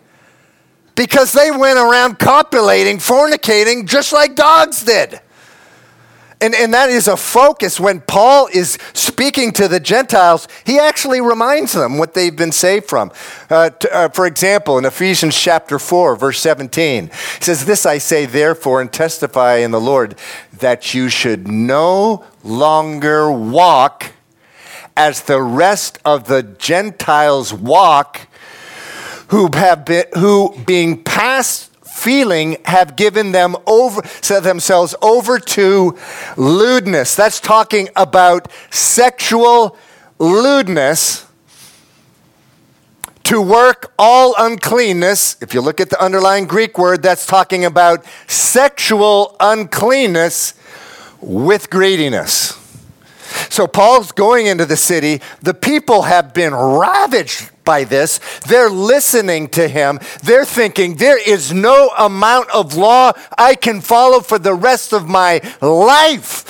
[0.98, 5.22] Because they went around copulating, fornicating, just like dogs did.
[6.42, 7.80] And, and that is a focus.
[7.80, 12.86] When Paul is speaking to the Gentiles, he actually reminds them what they've been saved
[12.86, 13.12] from.
[13.50, 18.26] Uh, uh, for example, in Ephesians chapter 4, verse 17, he says, This I say,
[18.26, 20.16] therefore, and testify in the Lord,
[20.60, 24.14] that you should no longer walk
[24.96, 28.28] as the rest of the Gentiles walk
[29.30, 35.98] who have been, who being past feeling have given them over set themselves over to
[36.38, 37.16] lewdness.
[37.16, 39.78] That's talking about sexual
[40.20, 41.26] lewdness
[43.24, 45.38] to work all uncleanness.
[45.42, 50.54] If you look at the underlying greek word that's talking about sexual uncleanness
[51.20, 52.57] with greediness
[53.50, 55.22] so Paul's going into the city.
[55.42, 58.20] The people have been ravaged by this.
[58.48, 60.00] They're listening to him.
[60.24, 65.08] They're thinking, there is no amount of law I can follow for the rest of
[65.08, 66.46] my life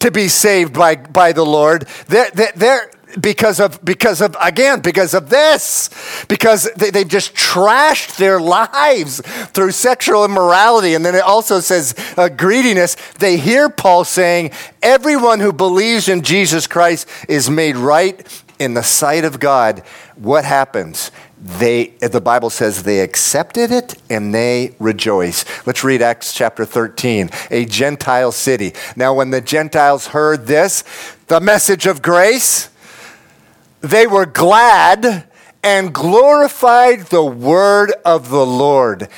[0.00, 1.86] to be saved by, by the Lord.
[2.06, 5.90] They're, they're, because of because of again because of this
[6.28, 9.20] because they, they've just trashed their lives
[9.52, 10.94] through sexual immorality.
[10.94, 12.96] And then it also says uh, greediness.
[13.18, 14.50] They hear paul saying
[14.82, 19.80] everyone who believes in jesus christ is made right in the sight of god.
[20.16, 21.10] What happens?
[21.40, 25.44] They the bible says they accepted it and they rejoice.
[25.66, 28.74] Let's read acts chapter 13 a gentile city.
[28.96, 30.84] Now when the gentiles heard this
[31.28, 32.70] the message of grace
[33.80, 35.28] they were glad
[35.62, 39.08] and glorified the word of the Lord.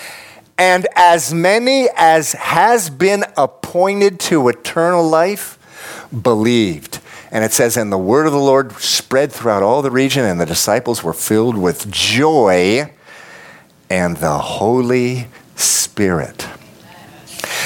[0.59, 5.59] And as many as has been appointed to eternal life
[6.23, 7.01] believed.
[7.31, 10.41] And it says, And the word of the Lord spread throughout all the region, and
[10.41, 12.93] the disciples were filled with joy
[13.89, 16.47] and the Holy Spirit.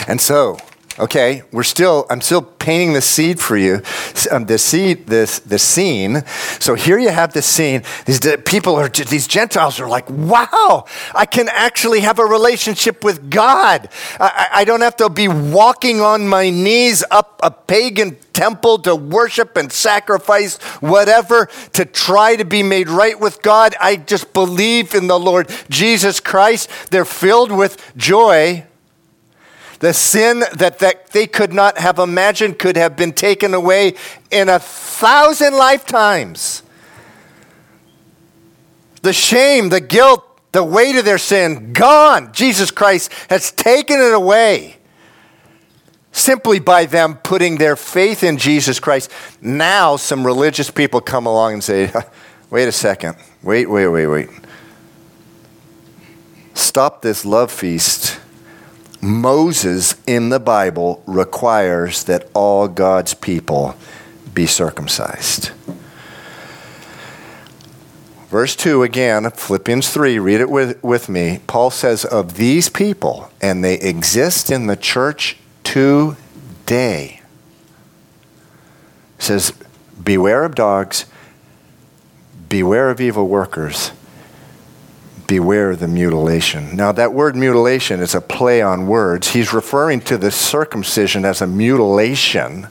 [0.06, 0.58] And so,
[0.96, 2.06] Okay, we're still.
[2.08, 3.82] I'm still painting the seed for you,
[4.30, 6.22] um, the seed, this the scene.
[6.60, 7.82] So here you have the scene.
[8.06, 13.28] These people are these Gentiles are like, wow, I can actually have a relationship with
[13.28, 13.88] God.
[14.20, 18.94] I, I don't have to be walking on my knees up a pagan temple to
[18.94, 23.74] worship and sacrifice whatever to try to be made right with God.
[23.80, 26.70] I just believe in the Lord Jesus Christ.
[26.92, 28.64] They're filled with joy
[29.84, 33.92] the sin that, that they could not have imagined could have been taken away
[34.30, 36.62] in a thousand lifetimes.
[39.02, 42.32] The shame, the guilt, the weight of their sin, gone.
[42.32, 44.78] Jesus Christ has taken it away
[46.12, 49.10] simply by them putting their faith in Jesus Christ.
[49.42, 51.92] Now, some religious people come along and say,
[52.48, 54.30] wait a second, wait, wait, wait, wait.
[56.54, 58.20] Stop this love feast
[59.04, 63.76] Moses in the Bible requires that all God's people
[64.32, 65.50] be circumcised.
[68.30, 71.40] Verse 2 again, Philippians 3, read it with, with me.
[71.46, 77.20] Paul says, Of these people, and they exist in the church today.
[79.18, 79.52] says,
[80.02, 81.04] Beware of dogs,
[82.48, 83.92] beware of evil workers
[85.26, 86.76] beware the mutilation.
[86.76, 89.28] Now, that word mutilation is a play on words.
[89.32, 92.68] He's referring to the circumcision as a mutilation,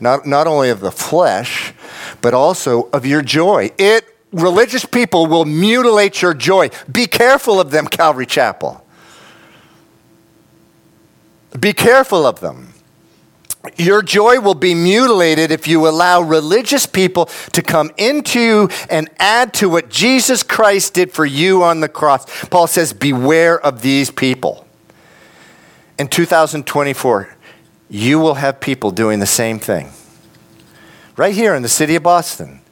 [0.00, 1.72] not, not only of the flesh,
[2.20, 3.70] but also of your joy.
[3.78, 6.70] It religious people will mutilate your joy.
[6.90, 8.84] Be careful of them, Calvary Chapel.
[11.58, 12.71] Be careful of them.
[13.76, 19.54] Your joy will be mutilated if you allow religious people to come into and add
[19.54, 22.26] to what Jesus Christ did for you on the cross.
[22.48, 24.66] Paul says, Beware of these people.
[25.96, 27.36] In 2024,
[27.88, 29.90] you will have people doing the same thing.
[31.16, 32.62] Right here in the city of Boston,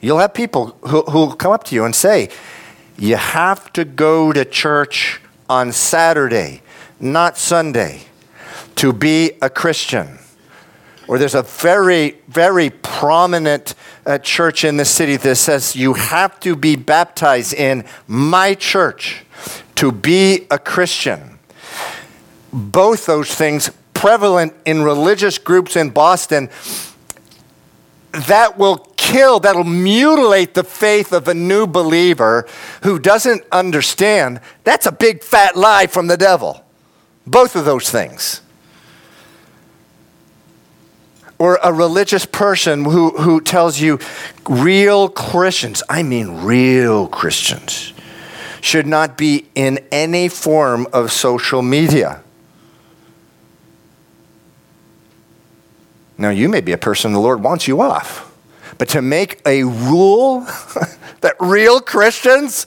[0.00, 2.28] you'll have people who will come up to you and say,
[2.96, 6.62] You have to go to church on Saturday,
[6.98, 8.08] not Sunday
[8.78, 10.18] to be a Christian.
[11.08, 13.74] or there's a very, very prominent
[14.06, 19.24] uh, church in the city that says you have to be baptized in my church
[19.74, 21.38] to be a Christian.
[22.52, 26.48] Both those things prevalent in religious groups in Boston
[28.12, 32.46] that will kill, that'll mutilate the faith of a new believer
[32.82, 34.40] who doesn't understand.
[34.64, 36.64] That's a big fat lie from the devil.
[37.26, 38.42] Both of those things.
[41.38, 43.98] Or a religious person who, who tells you
[44.48, 47.92] real Christians, I mean real Christians,
[48.60, 52.22] should not be in any form of social media.
[56.16, 58.24] Now, you may be a person the Lord wants you off.
[58.76, 60.40] But to make a rule
[61.20, 62.66] that real Christians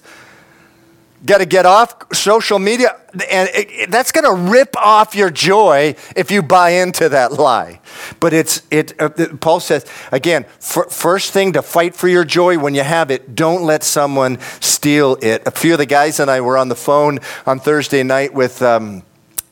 [1.26, 2.98] got to get off social media,
[3.30, 7.34] and it, it, that's going to rip off your joy if you buy into that
[7.34, 7.80] lie.
[8.20, 9.00] But it's it.
[9.00, 9.10] Uh,
[9.40, 13.36] Paul says again, first thing to fight for your joy when you have it.
[13.36, 15.44] Don't let someone steal it.
[15.46, 18.62] A few of the guys and I were on the phone on Thursday night with.
[18.62, 19.04] Um,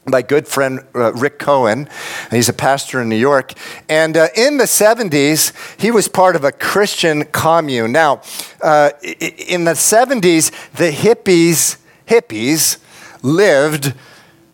[0.10, 1.88] my good friend uh, Rick Cohen.
[2.32, 3.53] He's a pastor in New York.
[3.88, 7.91] And uh, in the 70s, he was part of a Christian commune.
[7.91, 8.22] Now,
[8.62, 12.78] uh, in the 70s, the hippies, hippies
[13.22, 13.93] lived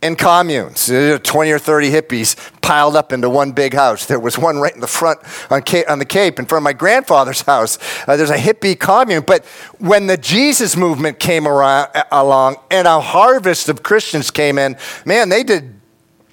[0.06, 0.86] in communes.
[0.86, 4.06] 20 or 30 hippies piled up into one big house.
[4.06, 6.74] There was one right in the front on, on the Cape in front of my
[6.74, 7.80] grandfather's house.
[8.08, 9.24] Uh, there's a hippie commune.
[9.26, 9.46] But
[9.80, 15.30] when the Jesus movement came around, along and a harvest of Christians came in, man,
[15.30, 15.74] they did,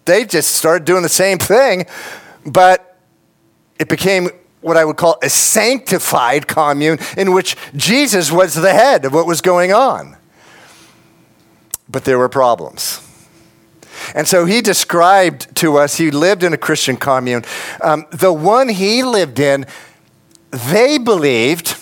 [0.04, 1.86] they just started doing the same thing.
[2.44, 2.98] But
[3.78, 4.28] it became
[4.60, 9.26] what I would call a sanctified commune in which Jesus was the head of what
[9.26, 10.16] was going on.
[11.88, 13.08] But there were problems.
[14.14, 17.44] And so he described to us, he lived in a Christian commune.
[17.80, 19.66] Um, the one he lived in,
[20.50, 21.76] they believed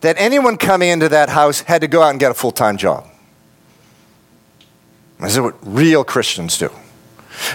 [0.00, 2.76] that anyone coming into that house had to go out and get a full time
[2.76, 3.06] job.
[5.20, 6.70] This is what real Christians do.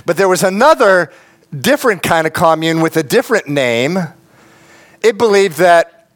[0.05, 1.11] But there was another
[1.57, 3.97] different kind of commune with a different name.
[5.03, 6.09] It believed that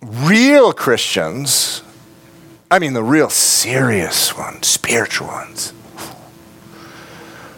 [0.00, 1.82] real Christians,
[2.70, 5.72] I mean the real serious ones, spiritual ones,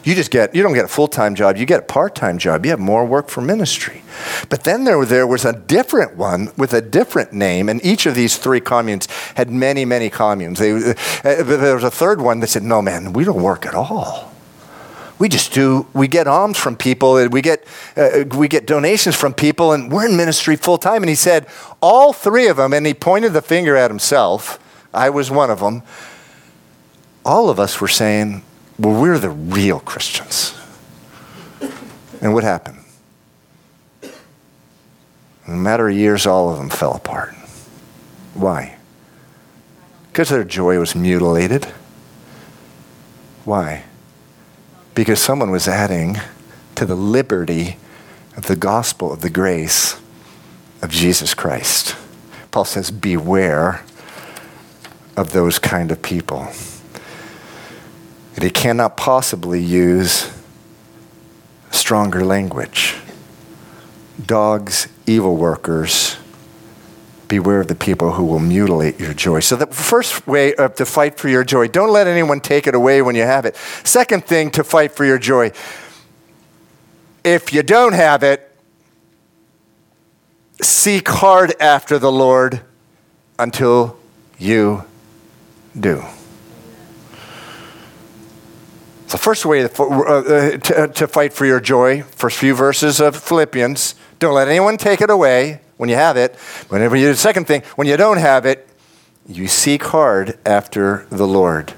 [0.04, 2.38] you just get, you don't get a full time job, you get a part time
[2.38, 2.64] job.
[2.64, 4.02] You have more work for ministry.
[4.48, 8.14] But then there, there was a different one with a different name, and each of
[8.14, 10.58] these three communes had many, many communes.
[10.58, 10.94] They, uh,
[11.42, 14.32] there was a third one that said, No, man, we don't work at all.
[15.18, 17.64] We just do, we get alms from people, we get,
[17.96, 21.02] uh, we get donations from people, and we're in ministry full time.
[21.02, 21.46] And he said,
[21.80, 24.58] All three of them, and he pointed the finger at himself,
[24.92, 25.82] I was one of them,
[27.24, 28.42] all of us were saying,
[28.82, 30.58] well, we're the real Christians.
[32.20, 32.78] And what happened?
[34.02, 37.34] In a matter of years, all of them fell apart.
[38.34, 38.76] Why?
[40.08, 41.66] Because their joy was mutilated.
[43.44, 43.84] Why?
[44.96, 46.18] Because someone was adding
[46.74, 47.76] to the liberty
[48.36, 50.00] of the gospel of the grace
[50.80, 51.94] of Jesus Christ.
[52.50, 53.84] Paul says, Beware
[55.16, 56.48] of those kind of people.
[58.36, 60.32] They cannot possibly use
[61.70, 62.96] stronger language.
[64.24, 66.16] Dogs, evil workers,
[67.28, 69.40] beware of the people who will mutilate your joy.
[69.40, 72.74] So, the first way uh, to fight for your joy, don't let anyone take it
[72.74, 73.56] away when you have it.
[73.84, 75.52] Second thing to fight for your joy,
[77.24, 78.54] if you don't have it,
[80.60, 82.60] seek hard after the Lord
[83.38, 83.96] until
[84.38, 84.84] you
[85.78, 86.04] do.
[89.12, 93.14] The first way to, uh, to, to fight for your joy, first few verses of
[93.14, 96.34] Philippians, don't let anyone take it away when you have it.
[96.70, 98.66] Whenever you the second thing, when you don't have it,
[99.28, 101.74] you seek hard after the Lord.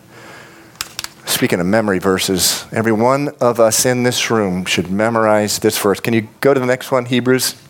[1.27, 5.99] Speaking of memory verses, every one of us in this room should memorize this verse.
[5.99, 7.61] Can you go to the next one, Hebrews?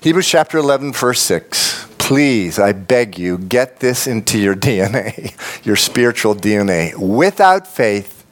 [0.00, 5.76] Hebrews chapter 11, verse 6 please, I beg you, get this into your DNA, your
[5.76, 6.96] spiritual DNA.
[6.96, 8.24] Without faith,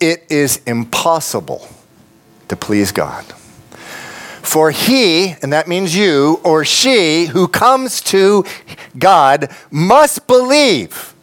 [0.00, 1.66] it is impossible
[2.48, 3.24] to please God.
[4.42, 8.44] For he, and that means you or she, who comes to
[8.98, 11.14] God must believe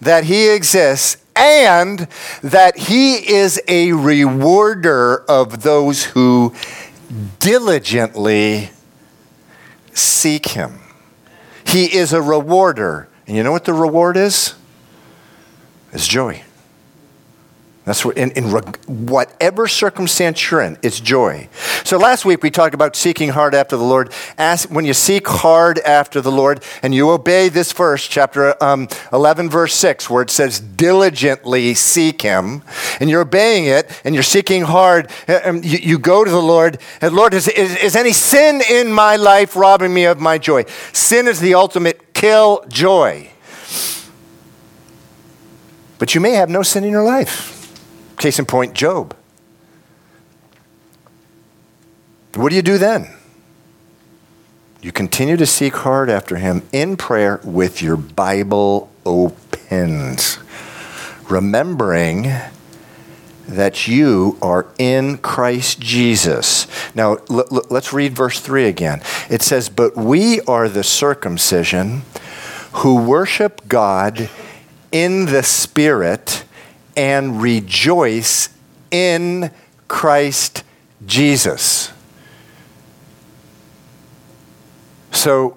[0.00, 2.08] that he exists and
[2.42, 6.52] that he is a rewarder of those who
[7.38, 8.70] diligently
[9.92, 10.80] seek him.
[11.66, 13.08] He is a rewarder.
[13.26, 14.54] And you know what the reward is?
[15.92, 16.42] It's joy.
[17.84, 21.50] That's what, in, in whatever circumstance you're in, it's joy.
[21.84, 24.10] So last week we talked about seeking hard after the Lord.
[24.38, 28.88] Ask, when you seek hard after the Lord and you obey this verse, chapter um,
[29.12, 32.62] 11, verse 6, where it says, diligently seek him,
[33.00, 36.78] and you're obeying it and you're seeking hard, and you, you go to the Lord,
[37.02, 40.64] and Lord, is, is, is any sin in my life robbing me of my joy?
[40.94, 43.30] Sin is the ultimate kill joy.
[45.98, 47.53] But you may have no sin in your life.
[48.24, 49.14] Case in point, Job.
[52.36, 53.10] What do you do then?
[54.80, 60.38] You continue to seek hard after him in prayer with your Bible opened,
[61.28, 62.32] remembering
[63.46, 66.66] that you are in Christ Jesus.
[66.94, 69.02] Now, l- l- let's read verse 3 again.
[69.28, 72.04] It says, But we are the circumcision
[72.76, 74.30] who worship God
[74.90, 76.44] in the Spirit
[76.96, 78.48] and rejoice
[78.90, 79.50] in
[79.88, 80.62] Christ
[81.06, 81.92] Jesus.
[85.12, 85.56] So,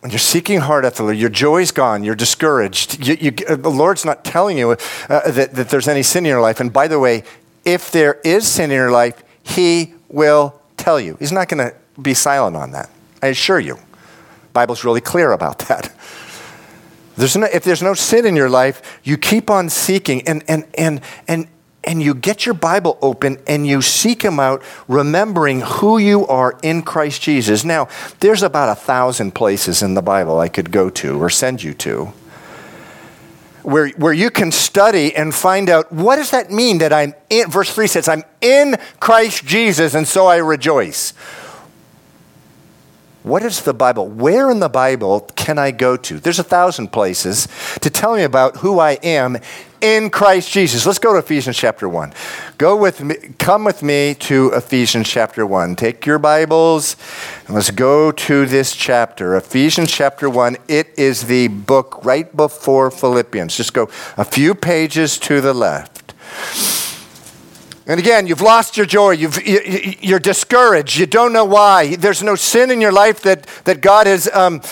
[0.00, 3.06] when you're seeking hard after the Lord, your joy's gone, you're discouraged.
[3.06, 4.76] You, you, the Lord's not telling you uh,
[5.08, 6.58] that, that there's any sin in your life.
[6.58, 7.24] And by the way,
[7.64, 11.16] if there is sin in your life, He will tell you.
[11.18, 12.88] He's not going to be silent on that.
[13.22, 13.78] I assure you.
[14.52, 15.92] Bible's really clear about that.
[17.16, 20.66] There's no, if there's no sin in your life, you keep on seeking and, and,
[20.74, 21.48] and, and,
[21.84, 26.58] and you get your Bible open and you seek Him out, remembering who you are
[26.62, 27.64] in Christ Jesus.
[27.64, 27.88] Now,
[28.20, 31.74] there's about a thousand places in the Bible I could go to or send you
[31.74, 32.12] to
[33.62, 37.50] where, where you can study and find out what does that mean that I'm in,
[37.50, 41.12] verse 3 says, I'm in Christ Jesus and so I rejoice.
[43.22, 44.08] What is the Bible?
[44.08, 46.18] Where in the Bible can I go to?
[46.18, 47.48] There's a thousand places
[47.80, 49.36] to tell me about who I am
[49.82, 50.86] in Christ Jesus.
[50.86, 52.14] Let's go to Ephesians chapter 1.
[52.56, 55.76] Go with me, come with me to Ephesians chapter 1.
[55.76, 56.96] Take your Bibles
[57.46, 59.36] and let's go to this chapter.
[59.36, 60.56] Ephesians chapter 1.
[60.68, 63.54] It is the book right before Philippians.
[63.54, 66.14] Just go a few pages to the left.
[67.90, 69.10] And again, you've lost your joy.
[69.10, 70.96] You've, you, are discouraged.
[70.96, 71.96] You don't know why.
[71.96, 74.62] There's no sin in your life that, that God has, um,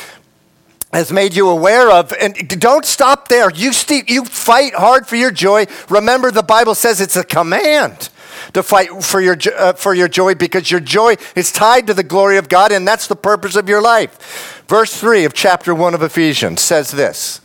[0.92, 2.12] has made you aware of.
[2.12, 3.50] And don't stop there.
[3.50, 5.66] You, st- you fight hard for your joy.
[5.88, 8.08] Remember, the Bible says it's a command
[8.52, 12.04] to fight for your, uh, for your joy because your joy is tied to the
[12.04, 14.62] glory of God, and that's the purpose of your life.
[14.68, 17.40] Verse 3 of chapter 1 of Ephesians says this.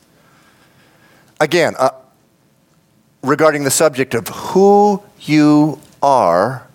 [1.40, 1.90] Again, uh,
[3.24, 6.68] regarding the subject of who you are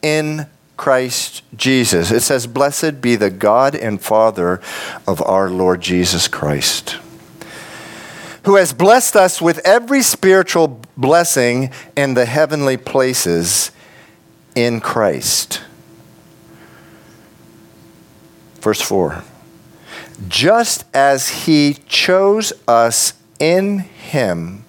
[0.00, 0.46] in
[0.76, 2.10] Christ Jesus.
[2.10, 4.62] It says, Blessed be the God and Father
[5.06, 6.96] of our Lord Jesus Christ,
[8.44, 13.72] who has blessed us with every spiritual blessing in the heavenly places
[14.54, 15.60] in Christ.
[18.60, 19.24] Verse 4
[20.28, 24.64] Just as he chose us in him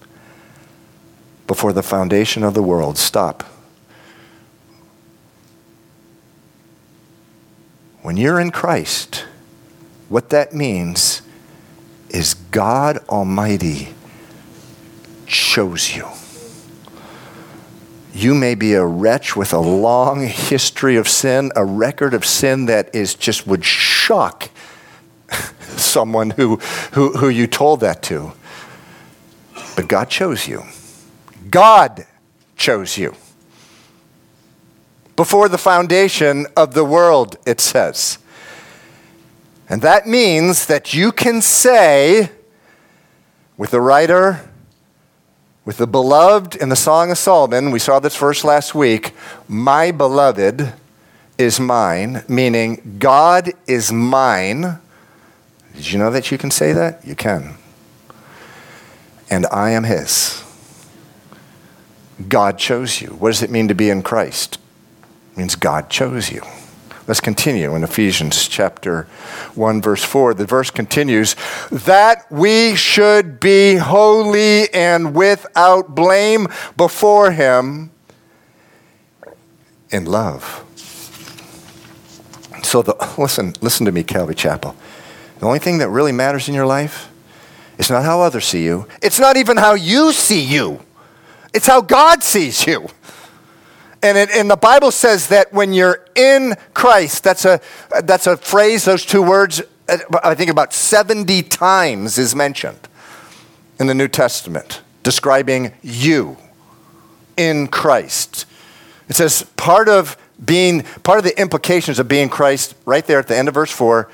[1.52, 2.97] before the foundation of the world.
[2.97, 3.43] Stop.
[8.04, 9.26] When you're in Christ,
[10.08, 11.22] what that means
[12.08, 13.89] is God Almighty
[15.26, 16.08] chose you.
[18.14, 22.68] You may be a wretch with a long history of sin, a record of sin
[22.68, 24.49] that is just would shock
[25.60, 26.56] someone who,
[26.93, 28.32] who, who you told that to.
[29.76, 30.64] But God chose you.
[31.52, 32.06] God
[32.56, 33.14] chose you.
[35.16, 38.18] Before the foundation of the world, it says.
[39.70, 42.32] And that means that you can say,
[43.58, 44.49] with the writer,
[45.64, 49.14] with the beloved in the Song of Solomon, we saw this verse last week,
[49.47, 50.74] my beloved
[51.38, 54.80] is mine, meaning God is mine.
[55.76, 57.06] Did you know that you can say that?
[57.06, 57.56] You can.
[59.30, 60.41] And I am his.
[62.30, 63.09] God chose you.
[63.09, 64.57] What does it mean to be in Christ?
[65.32, 66.41] It means God chose you.
[67.07, 69.03] Let's continue in Ephesians chapter
[69.55, 70.36] 1, verse 4.
[70.36, 71.36] The verse continues
[71.72, 76.47] that we should be holy and without blame
[76.78, 77.91] before Him
[79.89, 80.63] in love.
[82.63, 84.76] So, the, listen, listen to me, Calvary Chapel.
[85.39, 87.11] The only thing that really matters in your life
[87.78, 90.80] is not how others see you, it's not even how you see you.
[91.54, 92.88] It's how God sees you.
[94.04, 97.62] And, it, and the Bible says that when you're in Christ, that's a,
[98.04, 102.88] that's a phrase, those two words, uh, I think about 70 times is mentioned
[103.80, 106.38] in the New Testament, describing you.
[107.38, 108.45] in Christ.
[109.10, 113.28] It says part of being, part of the implications of being Christ, right there at
[113.28, 114.10] the end of verse 4,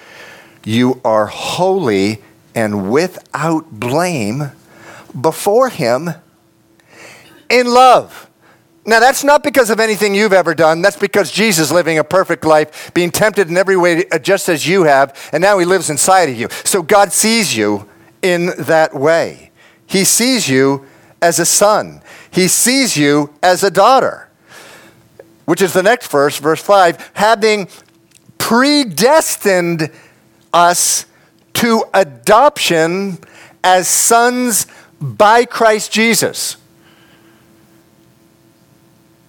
[0.64, 2.22] you are holy
[2.56, 4.52] and without blame
[5.20, 6.12] before Him
[7.50, 8.30] in love.
[8.88, 10.82] Now, that's not because of anything you've ever done.
[10.82, 14.66] That's because Jesus living a perfect life, being tempted in every way uh, just as
[14.66, 16.48] you have, and now he lives inside of you.
[16.64, 17.88] So God sees you
[18.22, 19.52] in that way.
[19.86, 20.86] He sees you
[21.22, 24.30] as a son, he sees you as a daughter,
[25.46, 27.68] which is the next verse, verse 5 having
[28.38, 29.92] predestined
[30.54, 31.08] us
[31.54, 33.18] to adoption
[33.64, 34.68] as sons
[35.02, 36.58] by Christ Jesus.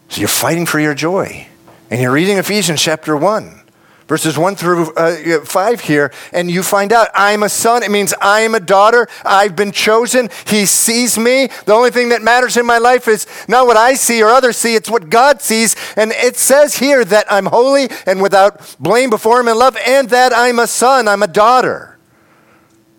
[0.09, 1.49] So you're fighting for your joy.
[1.91, 3.63] And you're reading Ephesians chapter 1,
[4.09, 7.83] verses 1 through uh, 5 here, and you find out I'm a son.
[7.83, 9.09] It means I'm a daughter.
[9.25, 10.29] I've been chosen.
[10.47, 11.49] He sees me.
[11.65, 14.59] The only thing that matters in my life is not what I see or others
[14.59, 15.77] see, it's what God sees.
[15.97, 20.11] And it says here that I'm holy and without blame before Him in love, and
[20.11, 21.97] that I'm a son, I'm a daughter.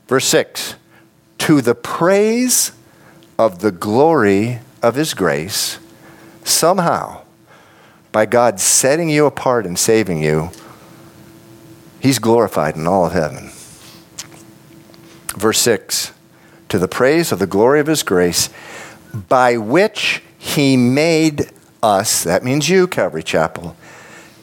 [0.08, 0.76] Verse 6
[1.40, 2.72] To the praise
[3.38, 5.78] of the glory of His grace
[6.44, 7.22] somehow,
[8.12, 10.52] by God setting you apart and saving you,
[12.00, 13.50] He's glorified in all of heaven.
[15.36, 16.14] Verse 6
[16.70, 18.50] To the praise of the glory of His grace,
[19.14, 21.50] by which He made
[21.84, 23.76] us, that means you, Calvary Chapel,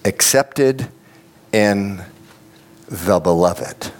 [0.04, 0.88] accepted
[1.52, 2.02] in
[2.88, 3.92] the beloved.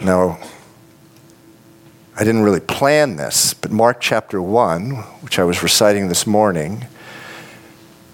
[0.00, 0.38] Now,
[2.18, 4.90] I didn't really plan this, but Mark chapter 1,
[5.20, 6.86] which I was reciting this morning,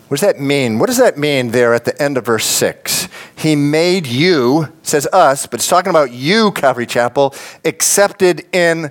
[0.09, 0.81] what does that mean?
[0.81, 3.09] What does that mean there at the end of verse 6?
[3.37, 7.33] He made you, says us, but it's talking about you, Calvary Chapel,
[7.65, 8.91] accepted in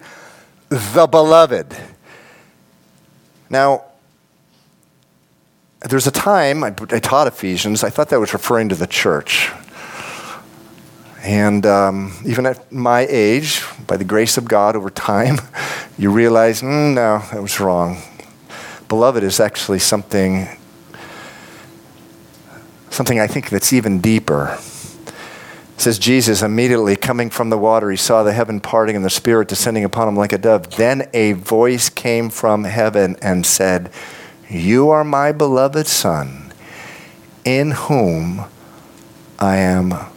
[0.70, 1.76] the beloved.
[3.50, 3.84] Now,
[5.82, 9.52] there's a time I, I taught Ephesians, I thought that was referring to the church.
[11.24, 15.38] And um, even at my age, by the grace of God over time,
[15.98, 18.02] you realize, mm, no, that was wrong.
[18.88, 20.48] Beloved is actually something,
[22.90, 24.58] something I think that's even deeper.
[25.76, 29.10] It says Jesus immediately coming from the water, he saw the heaven parting and the
[29.10, 30.72] Spirit descending upon him like a dove.
[30.72, 33.92] Then a voice came from heaven and said,
[34.50, 36.52] You are my beloved Son,
[37.46, 38.46] in whom
[39.40, 40.11] I am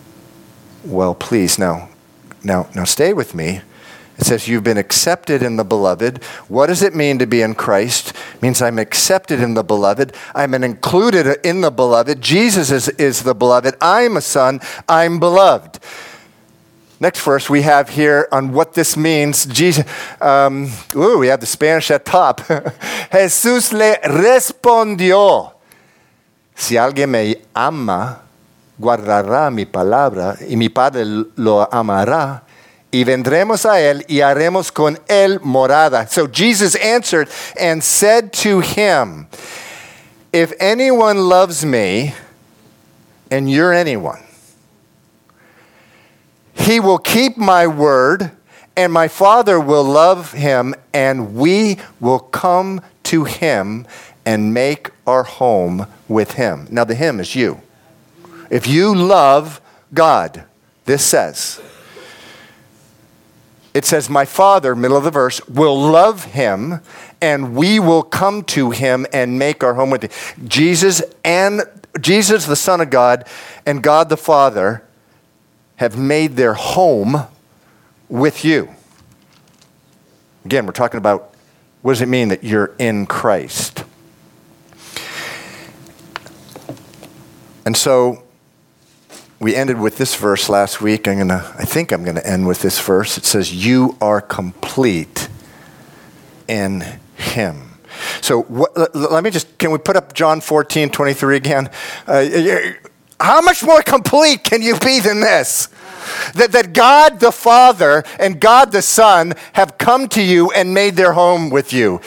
[0.84, 1.58] well pleased.
[1.58, 1.88] Now,
[2.42, 3.62] now, now stay with me.
[4.18, 6.22] It says you've been accepted in the beloved.
[6.46, 8.10] What does it mean to be in Christ?
[8.34, 10.14] It means I'm accepted in the beloved.
[10.34, 12.20] I'm included in the beloved.
[12.20, 13.74] Jesus is, is the beloved.
[13.80, 14.60] I'm a son.
[14.88, 15.80] I'm beloved.
[17.00, 19.46] Next verse we have here on what this means.
[19.46, 19.84] Jesus,
[20.20, 22.40] um, ooh, we have the Spanish at top.
[23.10, 25.54] Jesús le respondió,
[26.54, 28.23] si alguien me ama,
[28.78, 31.04] guardará mi palabra y mi Padre
[31.36, 32.42] lo amará.
[32.90, 36.06] Y vendremos a él y haremos con él morada.
[36.08, 39.26] So Jesus answered and said to him,
[40.32, 42.14] If anyone loves me,
[43.30, 44.22] and you're anyone,
[46.52, 48.30] he will keep my word,
[48.76, 53.86] and my Father will love him, and we will come to him
[54.24, 56.68] and make our home with him.
[56.70, 57.60] Now, the him is you.
[58.50, 59.60] If you love
[59.92, 60.44] God,
[60.84, 61.60] this says,
[63.74, 66.80] it says, My Father, middle of the verse, will love him,
[67.20, 70.48] and we will come to him and make our home with him.
[70.48, 71.62] Jesus and
[72.00, 73.26] Jesus, the Son of God,
[73.66, 74.84] and God the Father
[75.76, 77.26] have made their home
[78.08, 78.68] with you.
[80.44, 81.34] Again, we're talking about
[81.82, 83.84] what does it mean that you're in Christ?
[87.66, 88.23] And so
[89.44, 91.06] we ended with this verse last week.
[91.06, 93.18] I'm gonna, I think I'm going to end with this verse.
[93.18, 95.28] It says, You are complete
[96.48, 96.82] in
[97.14, 97.78] Him.
[98.22, 101.68] So what, let me just, can we put up John 14, 23 again?
[102.06, 102.72] Uh,
[103.20, 105.68] how much more complete can you be than this?
[106.36, 110.96] That, that God the Father and God the Son have come to you and made
[110.96, 112.00] their home with you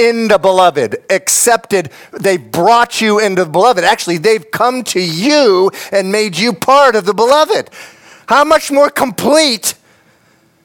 [0.00, 1.90] in the beloved, accepted.
[2.10, 3.84] They brought you into the beloved.
[3.84, 7.68] Actually, they've come to you and made you part of the beloved.
[8.26, 9.74] How much more complete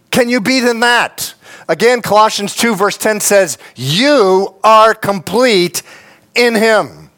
[0.09, 1.33] can you be than that?
[1.67, 5.83] Again, Colossians 2, verse 10 says, You are complete
[6.33, 7.09] in Him.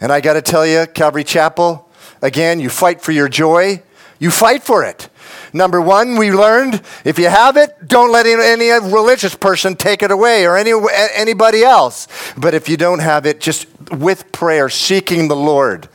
[0.00, 1.88] And I got to tell you, Calvary Chapel,
[2.22, 3.82] again, you fight for your joy,
[4.18, 5.08] you fight for it.
[5.52, 10.10] Number one, we learned if you have it, don't let any, religious person take it
[10.10, 10.72] away or any,
[11.14, 12.06] anybody else.
[12.36, 15.88] But if you don't have it, just with prayer, seeking the Lord,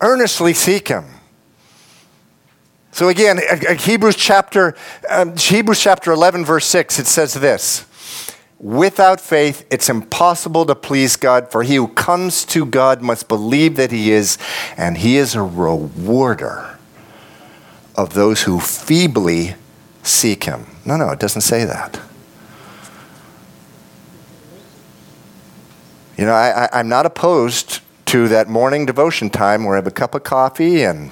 [0.00, 1.04] earnestly seek Him.
[2.92, 3.38] So again,
[3.78, 4.74] Hebrews chapter,
[5.08, 7.84] um, Hebrews chapter 11, verse 6, it says this.
[8.58, 13.76] Without faith, it's impossible to please God, for he who comes to God must believe
[13.76, 14.36] that he is,
[14.76, 16.77] and he is a rewarder
[17.98, 19.56] of those who feebly
[20.04, 20.66] seek him.
[20.86, 22.00] No, no, it doesn't say that.
[26.16, 29.90] You know, I, am not opposed to that morning devotion time where I have a
[29.90, 31.10] cup of coffee and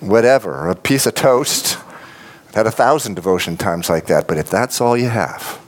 [0.00, 1.78] whatever, a piece of toast.
[2.48, 5.60] I've had a thousand devotion times like that, but if that's all you have,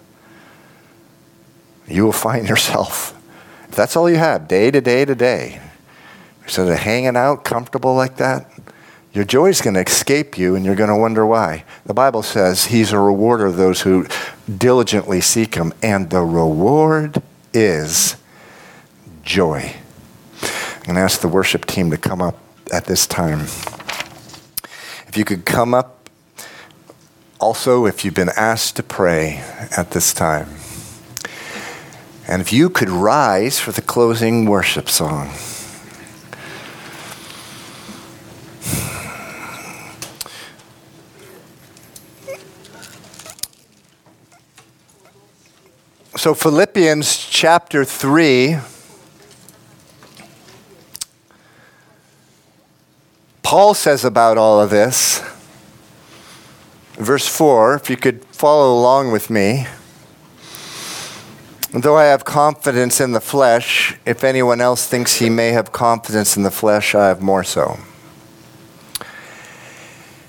[1.89, 3.19] you will find yourself,
[3.69, 5.61] if that's all you have, day to day to day,
[6.43, 8.54] instead of hanging out comfortable like that,
[9.15, 11.65] your joy is going to escape you and you're going to wonder why.
[11.87, 14.09] The Bible says he's a rewarder of those who
[14.59, 18.17] diligently seek him, and the reward is
[19.23, 19.77] joy.
[20.43, 22.37] I'm going to ask the worship team to come up
[22.73, 23.43] at this time.
[25.07, 26.11] If you could come up,
[27.39, 29.45] also, if you've been asked to pray
[29.77, 30.49] at this time.
[32.27, 35.31] And if you could rise for the closing worship song.
[46.25, 48.57] So, Philippians chapter 3.
[53.43, 55.23] Paul says about all of this,
[56.95, 59.67] verse 4, if you could follow along with me.
[61.75, 66.39] Though I have confidence in the flesh, if anyone else thinks he may have confidence
[66.39, 67.77] in the flesh, I have more so.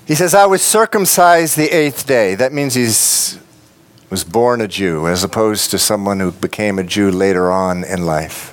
[0.06, 2.34] He says, I was circumcised the eighth day.
[2.34, 2.84] That means he
[4.08, 8.06] was born a Jew, as opposed to someone who became a Jew later on in
[8.06, 8.52] life.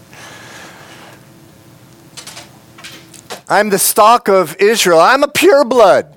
[3.48, 5.00] I'm the stock of Israel.
[5.00, 6.16] I'm a pure blood.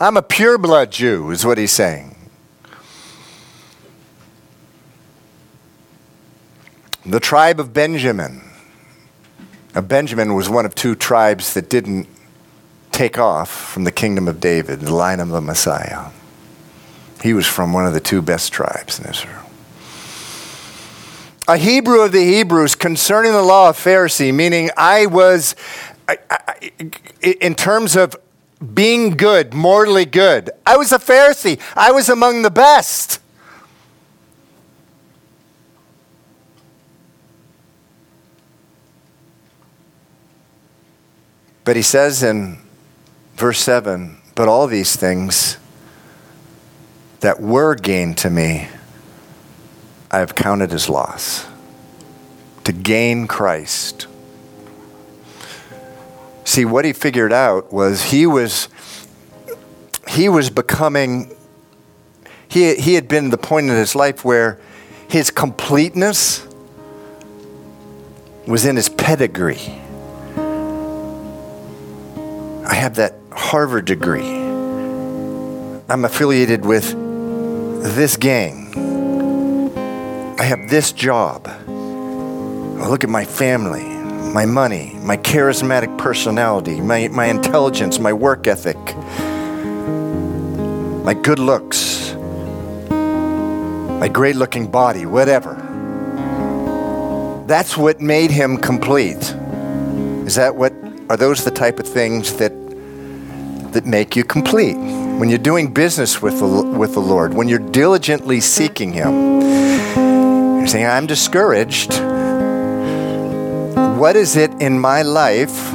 [0.00, 2.14] I'm a pure blood Jew, is what he's saying.
[7.06, 8.42] The tribe of Benjamin.
[9.74, 12.06] Now, Benjamin was one of two tribes that didn't
[12.92, 16.10] take off from the kingdom of David, the line of the Messiah.
[17.22, 19.44] He was from one of the two best tribes in Israel.
[21.48, 25.56] A Hebrew of the Hebrews concerning the law of Pharisee, meaning I was,
[26.06, 26.70] I, I,
[27.22, 28.14] in terms of
[28.74, 31.58] being good, morally good, I was a Pharisee.
[31.74, 33.20] I was among the best.
[41.64, 42.58] But he says in
[43.36, 45.58] verse 7 But all these things
[47.20, 48.68] that were gain to me,
[50.10, 51.46] I have counted as loss.
[52.64, 54.06] To gain Christ.
[56.44, 58.68] See, what he figured out was he was
[60.06, 61.34] he was becoming
[62.48, 64.58] he, he had been the point in his life where
[65.08, 66.46] his completeness
[68.46, 69.80] was in his pedigree.
[72.64, 74.26] I have that Harvard degree.
[75.90, 76.94] I'm affiliated with
[77.82, 78.68] this gang.
[80.38, 81.46] I have this job.
[81.66, 83.84] look at my family,
[84.32, 88.76] my money, my charismatic personality, my, my intelligence, my work ethic,
[91.04, 92.14] my good looks,
[92.90, 95.54] my great looking body, whatever.
[97.46, 99.34] That's what made him complete.
[100.26, 100.72] Is that what,
[101.10, 102.52] are those the type of things that
[103.72, 104.76] that make you complete.
[105.18, 109.40] When you're doing business with the, with the Lord, when you're diligently seeking Him,
[110.60, 111.92] you're saying, I'm discouraged.
[113.98, 115.72] What is it in my life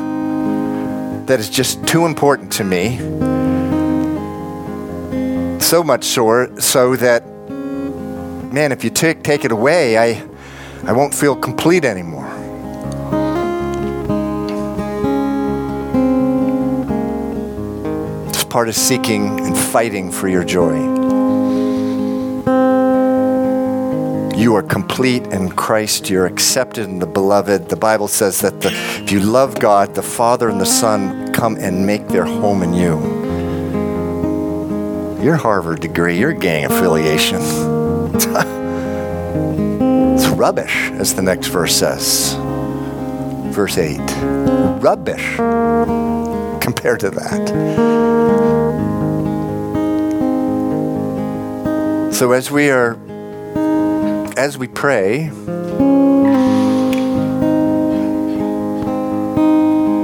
[1.27, 2.99] that is just too important to me?
[5.59, 10.25] So much so, so that, man, if you take, take it away, I,
[10.85, 12.22] I won't feel complete anymore.
[18.53, 20.75] Part of seeking and fighting for your joy.
[24.37, 26.07] You are complete in Christ.
[26.07, 27.69] You're accepted in the beloved.
[27.69, 31.57] The Bible says that the, if you love God, the Father and the Son come
[31.57, 32.99] and make their home in you.
[35.23, 37.41] Your Harvard degree, your gang affiliation.
[40.13, 42.35] it's rubbish, as the next verse says.
[43.51, 43.99] Verse 8
[44.79, 45.39] rubbish
[46.63, 47.49] compared to that.
[52.13, 52.97] So as we are,
[54.37, 55.25] as we pray,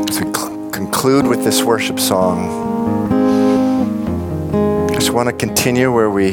[0.09, 2.49] as we cl- conclude with this worship song,
[4.89, 6.31] I just want to continue where we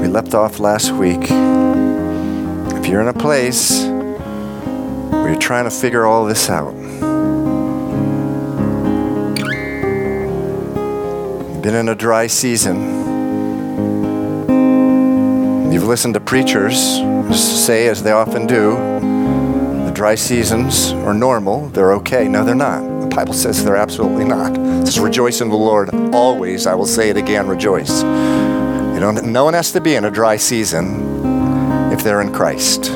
[0.00, 1.22] we left off last week.
[2.78, 6.79] If you're in a place where you're trying to figure all this out,
[11.62, 12.78] been in a dry season.
[15.70, 17.00] You've listened to preachers
[17.34, 18.76] say, as they often do,
[19.84, 22.28] the dry seasons are normal, they're okay.
[22.28, 23.00] No, they're not.
[23.02, 24.56] The Bible says they're absolutely not.
[24.56, 26.66] It says, rejoice in the Lord always.
[26.66, 28.02] I will say it again, rejoice.
[28.02, 32.90] You no one has to be in a dry season if they're in Christ.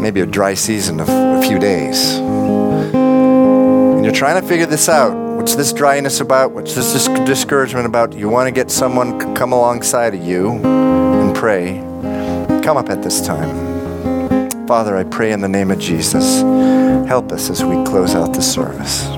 [0.00, 2.16] Maybe a dry season of a few days.
[2.16, 5.21] And you're trying to figure this out.
[5.42, 6.52] What's this dryness about?
[6.52, 8.12] What's this dis- discouragement about?
[8.12, 11.80] You want to get someone to come alongside of you and pray.
[12.62, 14.68] Come up at this time.
[14.68, 16.42] Father, I pray in the name of Jesus,
[17.08, 19.08] help us as we close out the service.